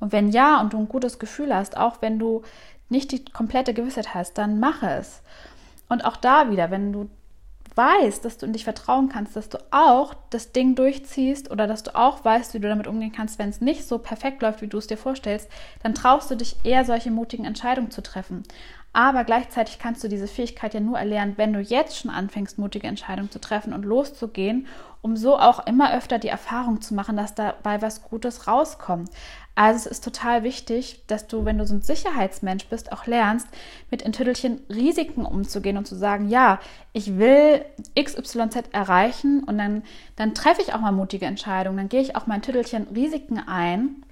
Und 0.00 0.12
wenn 0.12 0.30
ja 0.30 0.60
und 0.60 0.72
du 0.72 0.78
ein 0.78 0.88
gutes 0.88 1.18
Gefühl 1.18 1.54
hast, 1.54 1.76
auch 1.76 2.00
wenn 2.00 2.18
du 2.18 2.42
nicht 2.88 3.10
die 3.10 3.24
komplette 3.24 3.74
Gewissheit 3.74 4.14
hast, 4.14 4.38
dann 4.38 4.60
mache 4.60 4.88
es. 4.88 5.22
Und 5.88 6.04
auch 6.04 6.16
da 6.16 6.50
wieder, 6.50 6.70
wenn 6.70 6.92
du 6.92 7.10
weißt, 7.78 8.24
dass 8.24 8.36
du 8.38 8.46
in 8.46 8.52
dich 8.52 8.64
vertrauen 8.64 9.08
kannst, 9.08 9.36
dass 9.36 9.48
du 9.48 9.58
auch 9.70 10.12
das 10.30 10.50
Ding 10.52 10.74
durchziehst 10.74 11.50
oder 11.50 11.68
dass 11.68 11.84
du 11.84 11.94
auch 11.94 12.24
weißt, 12.24 12.52
wie 12.52 12.58
du 12.58 12.68
damit 12.68 12.88
umgehen 12.88 13.12
kannst, 13.12 13.38
wenn 13.38 13.48
es 13.48 13.60
nicht 13.60 13.86
so 13.86 13.98
perfekt 13.98 14.42
läuft, 14.42 14.60
wie 14.60 14.66
du 14.66 14.78
es 14.78 14.88
dir 14.88 14.96
vorstellst, 14.96 15.48
dann 15.82 15.94
traust 15.94 16.28
du 16.30 16.34
dich 16.34 16.56
eher, 16.64 16.84
solche 16.84 17.12
mutigen 17.12 17.44
Entscheidungen 17.44 17.92
zu 17.92 18.02
treffen. 18.02 18.42
Aber 18.92 19.22
gleichzeitig 19.22 19.78
kannst 19.78 20.02
du 20.02 20.08
diese 20.08 20.26
Fähigkeit 20.26 20.74
ja 20.74 20.80
nur 20.80 20.98
erlernen, 20.98 21.34
wenn 21.36 21.52
du 21.52 21.60
jetzt 21.60 21.96
schon 21.96 22.10
anfängst, 22.10 22.58
mutige 22.58 22.88
Entscheidungen 22.88 23.30
zu 23.30 23.40
treffen 23.40 23.72
und 23.72 23.84
loszugehen, 23.84 24.66
um 25.02 25.16
so 25.16 25.38
auch 25.38 25.66
immer 25.66 25.94
öfter 25.94 26.18
die 26.18 26.28
Erfahrung 26.28 26.80
zu 26.80 26.94
machen, 26.94 27.16
dass 27.16 27.34
dabei 27.34 27.80
was 27.82 28.02
Gutes 28.02 28.46
rauskommt. 28.46 29.10
Also 29.54 29.78
es 29.78 29.86
ist 29.86 30.04
total 30.04 30.44
wichtig, 30.44 31.02
dass 31.08 31.26
du, 31.26 31.44
wenn 31.44 31.58
du 31.58 31.66
so 31.66 31.74
ein 31.74 31.82
Sicherheitsmensch 31.82 32.66
bist, 32.66 32.92
auch 32.92 33.06
lernst, 33.06 33.48
mit 33.90 34.02
in 34.02 34.12
Tüttelchen 34.12 34.60
Risiken 34.68 35.24
umzugehen 35.24 35.76
und 35.76 35.86
zu 35.86 35.96
sagen, 35.96 36.28
ja, 36.28 36.60
ich 36.92 37.18
will 37.18 37.64
XYZ 38.00 38.68
erreichen 38.70 39.42
und 39.42 39.58
dann, 39.58 39.82
dann 40.14 40.34
treffe 40.34 40.62
ich 40.62 40.74
auch 40.74 40.80
mal 40.80 40.92
mutige 40.92 41.26
Entscheidungen, 41.26 41.76
dann 41.76 41.88
gehe 41.88 42.02
ich 42.02 42.14
auch 42.14 42.28
mein 42.28 42.42
Tüttelchen 42.42 42.86
Risiken 42.94 43.40
ein 43.48 44.04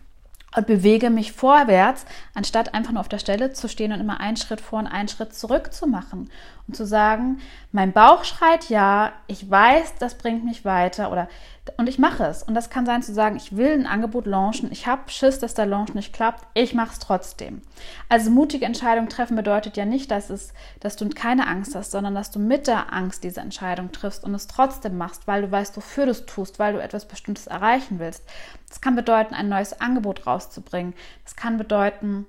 und 0.57 0.67
bewege 0.67 1.11
mich 1.11 1.33
vorwärts, 1.33 2.07
anstatt 2.35 2.75
einfach 2.75 2.93
nur 2.93 3.01
auf 3.01 3.09
der 3.09 3.19
Stelle 3.19 3.53
zu 3.53 3.69
stehen 3.69 3.93
und 3.93 4.01
immer 4.01 4.21
einen 4.21 4.37
Schritt 4.37 4.61
vor 4.61 4.81
und 4.81 4.87
einen 4.87 5.09
Schritt 5.09 5.35
zurück 5.35 5.73
zu 5.73 5.87
machen 5.87 6.31
und 6.69 6.77
zu 6.77 6.87
sagen, 6.87 7.39
mein 7.73 7.93
Bauch 7.93 8.25
schreit 8.25 8.69
ja, 8.69 9.13
ich 9.27 9.51
weiß, 9.51 9.95
das 9.99 10.19
bringt 10.19 10.45
mich 10.45 10.65
weiter 10.65 11.13
oder 11.13 11.29
und 11.77 11.89
ich 11.89 11.99
mache 11.99 12.25
es. 12.25 12.43
Und 12.43 12.55
das 12.55 12.71
kann 12.71 12.87
sein 12.87 13.03
zu 13.03 13.13
sagen, 13.13 13.37
ich 13.37 13.57
will 13.57 13.73
ein 13.73 13.87
Angebot 13.87 14.27
launchen, 14.27 14.71
ich 14.71 14.87
habe 14.87 15.11
Schiss, 15.11 15.39
dass 15.39 15.55
der 15.55 15.67
Launch 15.67 15.95
nicht 15.95 16.13
klappt, 16.13 16.47
ich 16.55 16.75
mache 16.75 16.93
es 16.93 16.99
trotzdem. 16.99 17.63
Also 18.09 18.31
mutige 18.31 18.65
Entscheidungen 18.65 19.09
treffen 19.09 19.37
bedeutet 19.37 19.77
ja 19.77 19.85
nicht, 19.85 20.11
dass, 20.11 20.31
es, 20.31 20.53
dass 20.81 20.97
du 20.97 21.09
keine 21.09 21.47
Angst 21.47 21.75
hast, 21.75 21.91
sondern 21.91 22.15
dass 22.15 22.31
du 22.31 22.39
mit 22.39 22.67
der 22.67 22.93
Angst 22.93 23.25
diese 23.25 23.41
Entscheidung 23.41 23.91
triffst 23.93 24.25
und 24.25 24.35
es 24.35 24.47
trotzdem 24.47 24.97
machst, 24.97 25.27
weil 25.27 25.43
du 25.43 25.51
weißt, 25.51 25.77
wofür 25.77 26.05
du 26.05 26.13
es 26.13 26.27
tust, 26.27 26.59
weil 26.59 26.75
du 26.75 26.83
etwas 26.83 27.07
Bestimmtes 27.07 27.47
erreichen 27.47 27.99
willst. 27.99 28.25
Das 28.69 28.81
kann 28.81 28.95
bedeuten, 28.95 29.35
ein 29.35 29.49
neues 29.49 29.81
Angebot 29.81 30.27
rauszubringen. 30.27 30.95
Das 31.25 31.37
kann 31.37 31.59
bedeuten, 31.59 32.27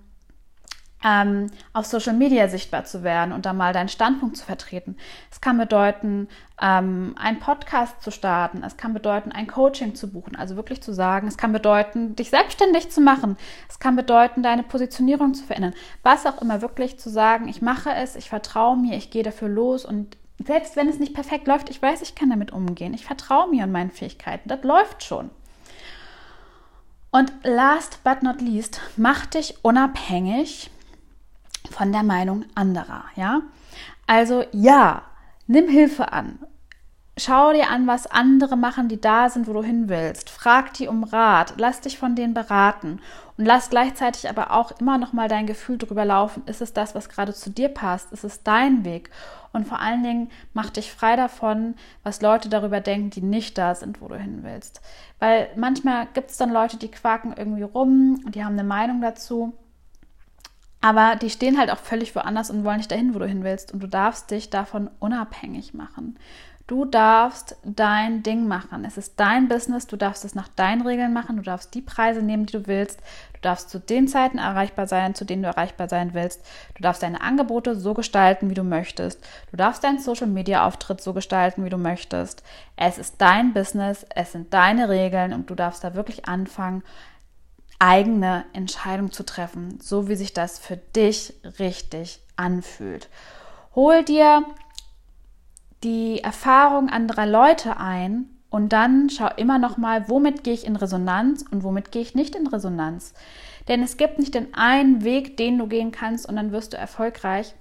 ähm, 1.08 1.48
auf 1.74 1.86
Social 1.86 2.14
Media 2.14 2.48
sichtbar 2.50 2.84
zu 2.84 3.04
werden 3.04 3.32
und 3.32 3.46
da 3.46 3.54
mal 3.54 3.72
deinen 3.72 3.88
Standpunkt 3.88 4.36
zu 4.36 4.46
vertreten. 4.46 4.98
Es 5.32 5.40
kann 5.40 5.58
bedeuten, 5.58 6.28
ähm, 6.62 7.16
einen 7.18 7.40
Podcast 7.40 8.02
zu 8.02 8.12
starten. 8.12 8.64
Es 8.64 8.78
kann 8.78 8.94
bedeuten, 8.94 9.32
ein 9.32 9.48
Coaching 9.48 9.96
zu 9.96 10.12
buchen, 10.12 10.36
also 10.36 10.56
wirklich 10.56 10.82
zu 10.82 10.94
sagen. 10.94 11.28
Es 11.28 11.38
kann 11.38 11.54
bedeuten, 11.54 12.16
dich 12.16 12.30
selbstständig 12.30 12.90
zu 12.90 13.00
machen. 13.00 13.38
Es 13.70 13.80
kann 13.80 13.96
bedeuten, 13.96 14.44
deine 14.44 14.64
Positionierung 14.64 15.34
zu 15.34 15.46
verändern. 15.46 15.74
Was 16.04 16.26
auch 16.26 16.42
immer, 16.42 16.62
wirklich 16.62 17.00
zu 17.00 17.10
sagen, 17.10 17.48
ich 17.48 17.62
mache 17.62 17.92
es, 17.92 18.16
ich 18.16 18.30
vertraue 18.30 18.76
mir, 18.76 18.98
ich 18.98 19.10
gehe 19.10 19.24
dafür 19.24 19.50
los 19.50 19.86
und 19.86 20.18
selbst 20.46 20.76
wenn 20.76 20.88
es 20.88 21.00
nicht 21.00 21.16
perfekt 21.16 21.48
läuft, 21.48 21.70
ich 21.70 21.82
weiß, 21.82 22.02
ich 22.04 22.14
kann 22.14 22.30
damit 22.30 22.52
umgehen. 22.52 22.94
Ich 22.94 23.06
vertraue 23.06 23.50
mir 23.50 23.64
und 23.64 23.72
meinen 23.72 23.90
Fähigkeiten. 23.90 24.50
Das 24.50 24.64
läuft 24.64 25.04
schon. 25.04 25.32
Und 27.10 27.34
last 27.44 28.04
but 28.04 28.22
not 28.22 28.42
least, 28.42 28.80
mach 28.98 29.26
dich 29.26 29.56
unabhängig 29.64 30.70
von 31.70 31.92
der 31.92 32.04
Meinung 32.04 32.46
anderer, 32.56 33.06
ja? 33.16 33.42
Also 34.06 34.44
ja, 34.52 35.04
nimm 35.48 35.68
Hilfe 35.68 36.12
an. 36.12 36.40
Schau 37.20 37.52
dir 37.52 37.72
an, 37.72 37.88
was 37.88 38.06
andere 38.06 38.56
machen, 38.56 38.90
die 38.90 39.02
da 39.02 39.30
sind, 39.30 39.48
wo 39.48 39.54
du 39.54 39.64
hin 39.64 39.90
willst. 39.90 40.30
Frag 40.30 40.74
die 40.74 40.88
um 40.88 41.04
Rat, 41.04 41.56
lass 41.58 41.82
dich 41.82 41.98
von 41.98 42.16
denen 42.16 42.36
beraten 42.36 43.00
und 43.38 43.46
lass 43.46 43.72
gleichzeitig 43.72 44.30
aber 44.30 44.52
auch 44.52 44.72
immer 44.80 45.00
noch 45.00 45.14
mal 45.14 45.28
dein 45.28 45.48
Gefühl 45.48 45.80
drüber 45.80 46.06
laufen. 46.06 46.44
Ist 46.46 46.62
es 46.62 46.74
das, 46.74 46.94
was 46.94 47.10
gerade 47.10 47.34
zu 47.34 47.50
dir 47.50 47.70
passt? 47.70 48.12
Ist 48.12 48.24
es 48.24 48.44
dein 48.44 48.86
Weg? 48.86 49.10
Und 49.52 49.68
vor 49.68 49.80
allen 49.80 50.04
Dingen 50.04 50.30
mach 50.54 50.70
dich 50.70 50.92
frei 50.92 51.16
davon, 51.16 51.74
was 52.04 52.22
Leute 52.22 52.50
darüber 52.50 52.82
denken, 52.82 53.10
die 53.10 53.22
nicht 53.22 53.58
da 53.58 53.74
sind, 53.74 54.00
wo 54.00 54.08
du 54.08 54.16
hin 54.16 54.40
willst. 54.44 54.82
Weil 55.18 55.50
manchmal 55.56 56.08
gibt 56.14 56.30
es 56.30 56.38
dann 56.38 56.52
Leute, 56.52 56.78
die 56.78 56.92
quaken 56.92 57.34
irgendwie 57.36 57.64
rum 57.64 58.22
und 58.26 58.36
die 58.36 58.46
haben 58.46 58.54
eine 58.54 58.64
Meinung 58.64 59.02
dazu. 59.02 59.54
Aber 60.88 61.18
die 61.18 61.30
stehen 61.30 61.58
halt 61.58 61.70
auch 61.70 61.80
völlig 61.80 62.16
woanders 62.16 62.50
und 62.50 62.64
wollen 62.64 62.78
nicht 62.78 62.90
dahin, 62.90 63.14
wo 63.14 63.20
du 63.20 63.28
hin 63.28 63.44
willst. 63.44 63.74
Und 63.74 63.84
du 63.84 63.88
darfst 63.88 64.32
dich 64.32 64.50
davon 64.50 64.90
unabhängig 65.00 65.74
machen. 65.74 66.18
Du 66.66 66.86
darfst 66.86 67.58
dein 67.66 68.24
Ding 68.24 68.48
machen. 68.48 68.86
Es 68.86 68.98
ist 68.98 69.20
dein 69.20 69.50
Business. 69.50 69.88
Du 69.88 69.98
darfst 69.98 70.24
es 70.24 70.34
nach 70.34 70.48
deinen 70.48 70.88
Regeln 70.88 71.12
machen. 71.12 71.36
Du 71.36 71.42
darfst 71.42 71.74
die 71.74 71.82
Preise 71.82 72.22
nehmen, 72.22 72.46
die 72.46 72.54
du 72.54 72.68
willst. 72.68 73.02
Du 73.34 73.42
darfst 73.42 73.70
zu 73.70 73.82
den 73.82 74.08
Zeiten 74.08 74.38
erreichbar 74.38 74.88
sein, 74.88 75.14
zu 75.14 75.26
denen 75.26 75.42
du 75.44 75.50
erreichbar 75.50 75.90
sein 75.90 76.14
willst. 76.14 76.46
Du 76.76 76.82
darfst 76.82 77.04
deine 77.04 77.20
Angebote 77.20 77.76
so 77.76 77.94
gestalten, 77.94 78.50
wie 78.50 78.56
du 78.56 78.64
möchtest. 78.64 79.22
Du 79.52 79.58
darfst 79.58 79.84
deinen 79.84 80.00
Social 80.00 80.28
Media 80.28 80.66
Auftritt 80.66 81.02
so 81.02 81.12
gestalten, 81.14 81.66
wie 81.66 81.70
du 81.70 81.78
möchtest. 81.78 82.44
Es 82.78 82.98
ist 82.98 83.16
dein 83.18 83.52
Business. 83.52 84.06
Es 84.16 84.32
sind 84.32 84.54
deine 84.54 84.88
Regeln 84.88 85.34
und 85.34 85.50
du 85.50 85.56
darfst 85.56 85.84
da 85.84 85.96
wirklich 85.96 86.30
anfangen, 86.30 86.82
eigene 87.80 88.46
Entscheidung 88.54 89.12
zu 89.12 89.24
treffen, 89.24 89.80
so 89.82 90.08
wie 90.08 90.16
sich 90.16 90.34
das 90.34 90.60
für 90.60 90.78
dich 90.78 91.34
richtig 91.60 92.22
anfühlt. 92.36 93.10
Hol 93.76 94.04
dir 94.04 94.44
die 95.84 96.22
Erfahrung 96.24 96.90
anderer 96.90 97.28
Leute 97.28 97.78
ein 97.78 98.30
und 98.50 98.70
dann 98.70 99.10
schau 99.10 99.30
immer 99.36 99.60
noch 99.60 99.78
mal, 99.78 100.10
womit 100.10 100.44
gehe 100.44 100.54
ich 100.54 100.66
in 100.66 100.76
Resonanz 100.76 101.46
und 101.52 101.64
womit 101.64 101.92
gehe 101.92 102.02
ich 102.02 102.16
nicht 102.16 102.36
in 102.36 102.48
Resonanz. 102.48 103.14
Denn 103.68 103.84
es 103.84 103.98
gibt 103.98 104.18
nicht 104.18 104.34
den 104.34 104.54
einen 104.54 105.04
Weg, 105.04 105.38
den 105.38 105.58
du 105.58 105.68
gehen 105.68 105.92
kannst 105.92 106.28
und 106.28 106.36
dann 106.38 106.52
wirst 106.52 106.74
du 106.74 106.78
erfolgreich, 106.78 107.54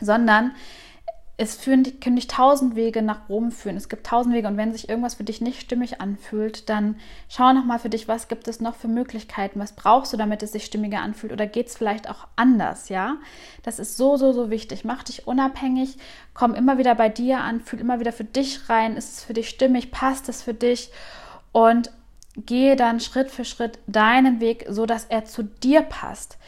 sondern 0.00 0.52
es 1.36 1.56
führen, 1.56 1.98
können 1.98 2.14
dich 2.14 2.28
tausend 2.28 2.76
Wege 2.76 3.02
nach 3.02 3.28
Rom 3.28 3.50
führen. 3.50 3.76
Es 3.76 3.88
gibt 3.88 4.06
tausend 4.06 4.34
Wege 4.34 4.46
und 4.46 4.56
wenn 4.56 4.72
sich 4.72 4.88
irgendwas 4.88 5.14
für 5.14 5.24
dich 5.24 5.40
nicht 5.40 5.60
stimmig 5.60 6.00
anfühlt, 6.00 6.68
dann 6.68 6.96
schau 7.28 7.52
nochmal 7.52 7.80
für 7.80 7.88
dich, 7.88 8.06
was 8.06 8.28
gibt 8.28 8.46
es 8.46 8.60
noch 8.60 8.76
für 8.76 8.86
Möglichkeiten, 8.86 9.58
was 9.58 9.72
brauchst 9.72 10.12
du, 10.12 10.16
damit 10.16 10.44
es 10.44 10.52
sich 10.52 10.64
stimmiger 10.64 11.00
anfühlt 11.00 11.32
oder 11.32 11.48
geht 11.48 11.66
es 11.66 11.76
vielleicht 11.76 12.08
auch 12.08 12.28
anders, 12.36 12.88
ja? 12.88 13.16
Das 13.64 13.80
ist 13.80 13.96
so, 13.96 14.16
so, 14.16 14.32
so 14.32 14.48
wichtig. 14.48 14.84
Mach 14.84 15.02
dich 15.02 15.26
unabhängig, 15.26 15.98
komm 16.34 16.54
immer 16.54 16.78
wieder 16.78 16.94
bei 16.94 17.08
dir 17.08 17.40
an, 17.40 17.60
fühl 17.60 17.80
immer 17.80 17.98
wieder 17.98 18.12
für 18.12 18.24
dich 18.24 18.68
rein, 18.68 18.96
ist 18.96 19.18
es 19.18 19.24
für 19.24 19.34
dich 19.34 19.48
stimmig, 19.48 19.90
passt 19.90 20.28
es 20.28 20.42
für 20.42 20.54
dich 20.54 20.92
und 21.50 21.90
gehe 22.36 22.76
dann 22.76 23.00
Schritt 23.00 23.32
für 23.32 23.44
Schritt 23.44 23.80
deinen 23.88 24.40
Weg, 24.40 24.66
so 24.68 24.86
dass 24.86 25.04
er 25.06 25.24
zu 25.24 25.42
dir 25.42 25.82
passt. 25.82 26.38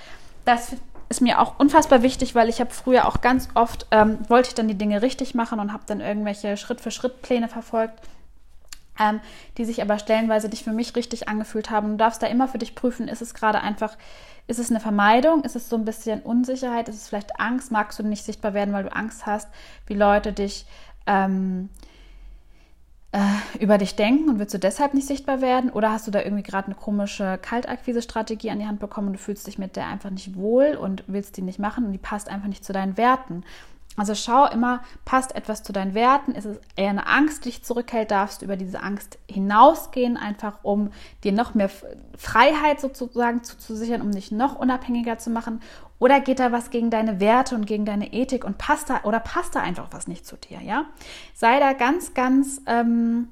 Das 0.44 0.76
ist 1.08 1.20
mir 1.20 1.40
auch 1.40 1.58
unfassbar 1.58 2.02
wichtig, 2.02 2.34
weil 2.34 2.48
ich 2.48 2.60
habe 2.60 2.70
früher 2.70 3.06
auch 3.06 3.20
ganz 3.20 3.48
oft, 3.54 3.86
ähm, 3.90 4.18
wollte 4.28 4.48
ich 4.48 4.54
dann 4.54 4.68
die 4.68 4.78
Dinge 4.78 5.02
richtig 5.02 5.34
machen 5.34 5.60
und 5.60 5.72
habe 5.72 5.84
dann 5.86 6.00
irgendwelche 6.00 6.56
Schritt-für-Schritt-Pläne 6.56 7.48
verfolgt. 7.48 8.00
ähm, 8.98 9.20
die 9.58 9.64
sich 9.64 9.82
aber 9.82 9.98
stellenweise 9.98 10.48
nicht 10.48 10.64
für 10.64 10.72
mich 10.72 10.96
richtig 10.96 11.28
angefühlt 11.28 11.70
haben. 11.70 11.90
Du 11.90 11.96
darfst 11.96 12.22
da 12.22 12.26
immer 12.26 12.48
für 12.48 12.58
dich 12.58 12.74
prüfen, 12.74 13.08
ist 13.08 13.22
es 13.22 13.34
gerade 13.34 13.60
einfach, 13.60 13.96
ist 14.46 14.58
es 14.58 14.70
eine 14.70 14.80
Vermeidung, 14.80 15.42
ist 15.44 15.56
es 15.56 15.68
so 15.68 15.76
ein 15.76 15.84
bisschen 15.84 16.22
Unsicherheit, 16.22 16.88
ist 16.88 16.96
es 16.96 17.08
vielleicht 17.08 17.40
Angst, 17.40 17.70
magst 17.70 17.98
du 17.98 18.02
nicht 18.02 18.24
sichtbar 18.24 18.54
werden, 18.54 18.72
weil 18.72 18.84
du 18.84 18.94
Angst 18.94 19.26
hast, 19.26 19.48
wie 19.86 19.94
Leute 19.94 20.32
dich 20.32 20.66
ähm, 21.06 21.68
äh, 23.12 23.18
über 23.60 23.78
dich 23.78 23.96
denken 23.96 24.28
und 24.28 24.38
willst 24.38 24.54
du 24.54 24.58
deshalb 24.58 24.94
nicht 24.94 25.06
sichtbar 25.06 25.40
werden? 25.40 25.70
Oder 25.70 25.92
hast 25.92 26.06
du 26.06 26.10
da 26.10 26.20
irgendwie 26.22 26.42
gerade 26.42 26.66
eine 26.66 26.74
komische 26.74 27.38
Kaltakquise-Strategie 27.40 28.50
an 28.50 28.58
die 28.58 28.66
Hand 28.66 28.80
bekommen 28.80 29.08
und 29.08 29.12
du 29.14 29.18
fühlst 29.18 29.46
dich 29.46 29.58
mit 29.58 29.76
der 29.76 29.86
einfach 29.86 30.10
nicht 30.10 30.36
wohl 30.36 30.76
und 30.80 31.04
willst 31.06 31.36
die 31.36 31.42
nicht 31.42 31.58
machen 31.58 31.86
und 31.86 31.92
die 31.92 31.98
passt 31.98 32.28
einfach 32.28 32.48
nicht 32.48 32.64
zu 32.64 32.72
deinen 32.72 32.96
Werten? 32.96 33.44
Also 33.96 34.14
schau 34.14 34.46
immer, 34.46 34.82
passt 35.06 35.34
etwas 35.34 35.62
zu 35.62 35.72
deinen 35.72 35.94
Werten? 35.94 36.32
Ist 36.32 36.44
es 36.44 36.60
eher 36.76 36.90
eine 36.90 37.06
Angst, 37.06 37.44
die 37.44 37.48
dich 37.48 37.64
zurückhält? 37.64 38.10
Darfst 38.10 38.42
du 38.42 38.44
über 38.44 38.56
diese 38.56 38.82
Angst 38.82 39.18
hinausgehen, 39.26 40.18
einfach 40.18 40.58
um 40.62 40.90
dir 41.24 41.32
noch 41.32 41.54
mehr 41.54 41.70
Freiheit 42.16 42.78
sozusagen 42.78 43.42
zuzusichern, 43.42 44.02
um 44.02 44.12
dich 44.12 44.30
noch 44.30 44.56
unabhängiger 44.56 45.16
zu 45.16 45.30
machen? 45.30 45.62
Oder 45.98 46.20
geht 46.20 46.40
da 46.40 46.52
was 46.52 46.70
gegen 46.70 46.90
deine 46.90 47.20
Werte 47.20 47.54
und 47.54 47.66
gegen 47.66 47.84
deine 47.84 48.12
Ethik 48.12 48.44
und 48.44 48.58
passt 48.58 48.90
da 48.90 49.04
oder 49.04 49.20
passt 49.20 49.54
da 49.54 49.60
einfach 49.60 49.88
was 49.92 50.08
nicht 50.08 50.26
zu 50.26 50.36
dir? 50.36 50.60
Ja, 50.60 50.86
sei 51.34 51.58
da 51.58 51.72
ganz, 51.72 52.12
ganz 52.12 52.60
ähm, 52.66 53.28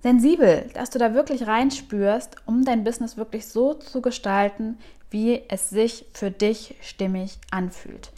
sensibel, 0.00 0.70
dass 0.74 0.90
du 0.90 0.98
da 0.98 1.14
wirklich 1.14 1.46
reinspürst, 1.46 2.36
um 2.46 2.64
dein 2.64 2.84
Business 2.84 3.16
wirklich 3.16 3.46
so 3.46 3.74
zu 3.74 4.00
gestalten, 4.00 4.78
wie 5.10 5.42
es 5.48 5.70
sich 5.70 6.06
für 6.12 6.30
dich 6.30 6.74
stimmig 6.82 7.38
anfühlt. 7.50 8.12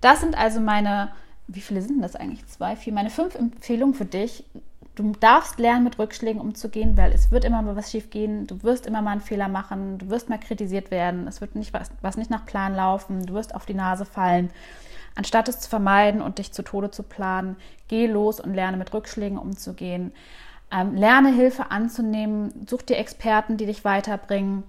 Das 0.00 0.20
sind 0.20 0.36
also 0.36 0.60
meine, 0.60 1.12
wie 1.46 1.60
viele 1.60 1.82
sind 1.82 2.00
das 2.02 2.16
eigentlich? 2.16 2.46
Zwei, 2.46 2.74
vier, 2.74 2.92
meine 2.92 3.10
fünf 3.10 3.34
Empfehlungen 3.34 3.94
für 3.94 4.04
dich. 4.04 4.44
Du 4.96 5.12
darfst 5.20 5.58
lernen, 5.58 5.84
mit 5.84 5.98
Rückschlägen 5.98 6.40
umzugehen, 6.40 6.96
weil 6.96 7.12
es 7.12 7.30
wird 7.30 7.44
immer 7.44 7.60
mal 7.60 7.76
was 7.76 7.90
schief 7.90 8.08
gehen. 8.08 8.46
Du 8.46 8.62
wirst 8.62 8.86
immer 8.86 9.02
mal 9.02 9.12
einen 9.12 9.20
Fehler 9.20 9.46
machen. 9.46 9.98
Du 9.98 10.08
wirst 10.08 10.30
mal 10.30 10.38
kritisiert 10.38 10.90
werden. 10.90 11.28
Es 11.28 11.42
wird 11.42 11.54
nicht 11.54 11.74
was, 11.74 11.90
was 12.00 12.16
nicht 12.16 12.30
nach 12.30 12.46
Plan 12.46 12.74
laufen. 12.74 13.26
Du 13.26 13.34
wirst 13.34 13.54
auf 13.54 13.66
die 13.66 13.74
Nase 13.74 14.06
fallen. 14.06 14.50
Anstatt 15.14 15.48
es 15.48 15.60
zu 15.60 15.68
vermeiden 15.68 16.22
und 16.22 16.38
dich 16.38 16.52
zu 16.52 16.62
Tode 16.62 16.90
zu 16.90 17.02
planen, 17.02 17.56
geh 17.88 18.06
los 18.06 18.40
und 18.40 18.54
lerne 18.54 18.78
mit 18.78 18.92
Rückschlägen 18.92 19.38
umzugehen. 19.38 20.12
Ähm, 20.72 20.94
lerne 20.94 21.30
Hilfe 21.30 21.70
anzunehmen. 21.70 22.66
Such 22.66 22.82
dir 22.82 22.96
Experten, 22.96 23.58
die 23.58 23.66
dich 23.66 23.84
weiterbringen. 23.84 24.64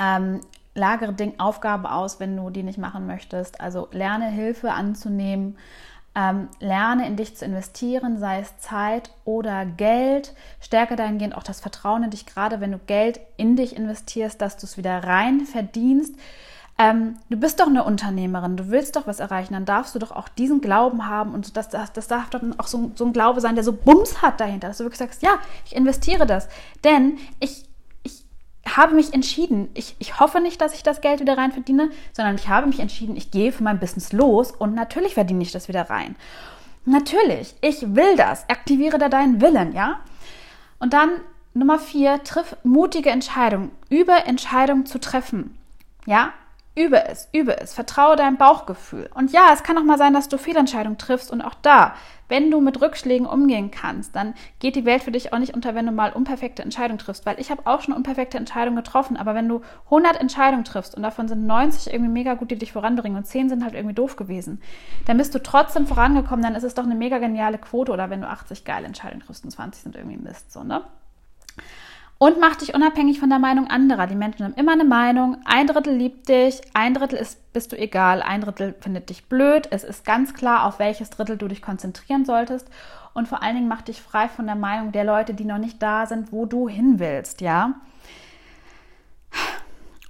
Ähm, 0.00 0.40
lagere 0.74 1.12
Ding, 1.12 1.38
Aufgaben 1.38 1.86
aus, 1.86 2.18
wenn 2.18 2.36
du 2.36 2.50
die 2.50 2.62
nicht 2.64 2.78
machen 2.78 3.06
möchtest. 3.06 3.60
Also 3.60 3.88
lerne 3.92 4.30
Hilfe 4.30 4.72
anzunehmen, 4.72 5.56
ähm, 6.14 6.48
lerne 6.60 7.06
in 7.06 7.16
dich 7.16 7.36
zu 7.36 7.44
investieren, 7.44 8.18
sei 8.18 8.40
es 8.40 8.58
Zeit 8.58 9.10
oder 9.24 9.64
Geld. 9.64 10.34
Stärke 10.60 10.96
dahingehend 10.96 11.36
auch 11.36 11.42
das 11.42 11.60
Vertrauen 11.60 12.04
in 12.04 12.10
dich, 12.10 12.26
gerade 12.26 12.60
wenn 12.60 12.72
du 12.72 12.78
Geld 12.78 13.20
in 13.36 13.56
dich 13.56 13.76
investierst, 13.76 14.40
dass 14.40 14.58
du 14.58 14.66
es 14.66 14.76
wieder 14.76 15.04
rein 15.04 15.46
verdienst. 15.46 16.14
Ähm, 16.78 17.16
du 17.28 17.36
bist 17.36 17.60
doch 17.60 17.66
eine 17.66 17.84
Unternehmerin, 17.84 18.56
du 18.56 18.68
willst 18.68 18.96
doch 18.96 19.06
was 19.06 19.20
erreichen, 19.20 19.52
dann 19.52 19.66
darfst 19.66 19.94
du 19.94 19.98
doch 19.98 20.10
auch 20.10 20.28
diesen 20.28 20.60
Glauben 20.60 21.06
haben 21.06 21.34
und 21.34 21.56
das, 21.56 21.68
das, 21.68 21.92
das 21.92 22.08
darf 22.08 22.30
doch 22.30 22.40
auch 22.58 22.66
so, 22.66 22.92
so 22.94 23.04
ein 23.04 23.12
Glaube 23.12 23.40
sein, 23.40 23.54
der 23.54 23.64
so 23.64 23.72
Bums 23.72 24.22
hat 24.22 24.40
dahinter, 24.40 24.68
dass 24.68 24.78
du 24.78 24.84
wirklich 24.84 24.98
sagst, 24.98 25.22
ja, 25.22 25.38
ich 25.66 25.76
investiere 25.76 26.26
das. 26.26 26.48
Denn 26.82 27.18
ich 27.40 27.64
habe 28.66 28.94
mich 28.94 29.12
entschieden, 29.12 29.68
ich, 29.74 29.96
ich 29.98 30.20
hoffe 30.20 30.40
nicht, 30.40 30.60
dass 30.60 30.74
ich 30.74 30.82
das 30.82 31.00
Geld 31.00 31.20
wieder 31.20 31.36
rein 31.36 31.52
verdiene, 31.52 31.90
sondern 32.12 32.36
ich 32.36 32.48
habe 32.48 32.66
mich 32.66 32.80
entschieden, 32.80 33.16
ich 33.16 33.30
gehe 33.30 33.52
für 33.52 33.64
mein 33.64 33.80
Business 33.80 34.12
los 34.12 34.52
und 34.52 34.74
natürlich 34.74 35.14
verdiene 35.14 35.42
ich 35.42 35.52
das 35.52 35.68
wieder 35.68 35.90
rein. 35.90 36.16
Natürlich, 36.84 37.54
ich 37.60 37.94
will 37.94 38.16
das. 38.16 38.48
Aktiviere 38.48 38.98
da 38.98 39.08
deinen 39.08 39.40
Willen, 39.40 39.72
ja? 39.72 40.00
Und 40.78 40.92
dann 40.92 41.10
Nummer 41.54 41.78
vier, 41.78 42.22
triff 42.24 42.56
mutige 42.64 43.10
Entscheidungen. 43.10 43.70
Über 43.88 44.26
Entscheidungen 44.26 44.86
zu 44.86 44.98
treffen. 44.98 45.58
Ja? 46.06 46.32
Übe 46.74 47.04
es, 47.06 47.28
übe 47.32 47.60
es, 47.60 47.74
vertraue 47.74 48.16
deinem 48.16 48.38
Bauchgefühl. 48.38 49.10
Und 49.14 49.30
ja, 49.32 49.50
es 49.52 49.62
kann 49.62 49.76
auch 49.76 49.84
mal 49.84 49.98
sein, 49.98 50.14
dass 50.14 50.28
du 50.28 50.38
Fehlentscheidungen 50.38 50.96
triffst 50.96 51.30
und 51.30 51.42
auch 51.42 51.54
da, 51.60 51.94
wenn 52.32 52.50
du 52.50 52.62
mit 52.62 52.80
Rückschlägen 52.80 53.26
umgehen 53.26 53.70
kannst, 53.70 54.16
dann 54.16 54.32
geht 54.58 54.74
die 54.74 54.86
Welt 54.86 55.02
für 55.02 55.12
dich 55.12 55.34
auch 55.34 55.38
nicht 55.38 55.52
unter, 55.52 55.74
wenn 55.74 55.84
du 55.84 55.92
mal 55.92 56.14
unperfekte 56.14 56.62
Entscheidungen 56.62 56.98
triffst, 56.98 57.26
weil 57.26 57.38
ich 57.38 57.50
habe 57.50 57.66
auch 57.66 57.82
schon 57.82 57.92
unperfekte 57.92 58.38
Entscheidungen 58.38 58.76
getroffen, 58.76 59.18
aber 59.18 59.34
wenn 59.34 59.50
du 59.50 59.60
100 59.84 60.18
Entscheidungen 60.18 60.64
triffst 60.64 60.94
und 60.94 61.02
davon 61.02 61.28
sind 61.28 61.46
90 61.46 61.92
irgendwie 61.92 62.10
mega 62.10 62.32
gut, 62.32 62.50
die 62.50 62.56
dich 62.56 62.72
voranbringen 62.72 63.18
und 63.18 63.26
10 63.26 63.50
sind 63.50 63.62
halt 63.62 63.74
irgendwie 63.74 63.94
doof 63.94 64.16
gewesen, 64.16 64.62
dann 65.04 65.18
bist 65.18 65.34
du 65.34 65.42
trotzdem 65.42 65.86
vorangekommen, 65.86 66.42
dann 66.42 66.54
ist 66.54 66.64
es 66.64 66.72
doch 66.72 66.84
eine 66.84 66.94
mega 66.94 67.18
geniale 67.18 67.58
Quote 67.58 67.92
oder 67.92 68.08
wenn 68.08 68.22
du 68.22 68.28
80 68.28 68.64
geile 68.64 68.86
Entscheidungen 68.86 69.20
triffst 69.20 69.44
und 69.44 69.50
20 69.50 69.82
sind 69.82 69.96
irgendwie 69.96 70.16
Mist, 70.16 70.54
so, 70.54 70.64
ne? 70.64 70.80
Und 72.22 72.38
mach 72.38 72.54
dich 72.54 72.72
unabhängig 72.72 73.18
von 73.18 73.30
der 73.30 73.40
Meinung 73.40 73.66
anderer. 73.66 74.06
Die 74.06 74.14
Menschen 74.14 74.44
haben 74.44 74.54
immer 74.54 74.74
eine 74.74 74.84
Meinung. 74.84 75.38
Ein 75.44 75.66
Drittel 75.66 75.92
liebt 75.92 76.28
dich, 76.28 76.60
ein 76.72 76.94
Drittel 76.94 77.18
ist, 77.18 77.52
bist 77.52 77.72
du 77.72 77.76
egal, 77.76 78.22
ein 78.22 78.42
Drittel 78.42 78.76
findet 78.78 79.10
dich 79.10 79.28
blöd. 79.28 79.66
Es 79.72 79.82
ist 79.82 80.04
ganz 80.04 80.32
klar, 80.32 80.64
auf 80.66 80.78
welches 80.78 81.10
Drittel 81.10 81.36
du 81.36 81.48
dich 81.48 81.62
konzentrieren 81.62 82.24
solltest. 82.24 82.68
Und 83.12 83.26
vor 83.26 83.42
allen 83.42 83.56
Dingen 83.56 83.66
mach 83.66 83.82
dich 83.82 84.00
frei 84.00 84.28
von 84.28 84.46
der 84.46 84.54
Meinung 84.54 84.92
der 84.92 85.02
Leute, 85.02 85.34
die 85.34 85.44
noch 85.44 85.58
nicht 85.58 85.82
da 85.82 86.06
sind, 86.06 86.30
wo 86.30 86.46
du 86.46 86.68
hin 86.68 87.00
willst, 87.00 87.40
ja? 87.40 87.74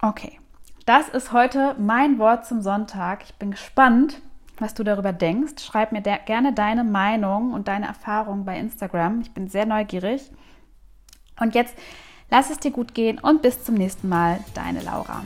Okay. 0.03 0.39
Das 0.85 1.09
ist 1.09 1.33
heute 1.33 1.77
mein 1.79 2.19
Wort 2.19 2.45
zum 2.45 2.61
Sonntag. 2.61 3.25
Ich 3.25 3.37
bin 3.37 3.53
gespannt, 3.53 4.21
was 4.59 4.75
du 4.75 4.85
darüber 4.85 5.15
denkst. 5.15 5.65
Schreib 5.65 5.93
mir 5.93 6.03
gerne 6.03 6.53
deine 6.53 6.85
Meinung 6.85 7.55
und 7.55 7.69
deine 7.69 7.87
Erfahrung 7.87 8.45
bei 8.45 8.59
Instagram. 8.59 9.23
Ich 9.23 9.33
bin 9.33 9.49
sehr 9.49 9.65
neugierig. 9.65 10.31
Und 11.41 11.55
jetzt 11.55 11.75
lass 12.31 12.51
es 12.51 12.59
dir 12.59 12.71
gut 12.71 12.95
gehen 12.95 13.19
und 13.19 13.43
bis 13.43 13.65
zum 13.65 13.75
nächsten 13.75 14.09
Mal, 14.09 14.41
deine 14.55 14.81
Laura. 14.81 15.23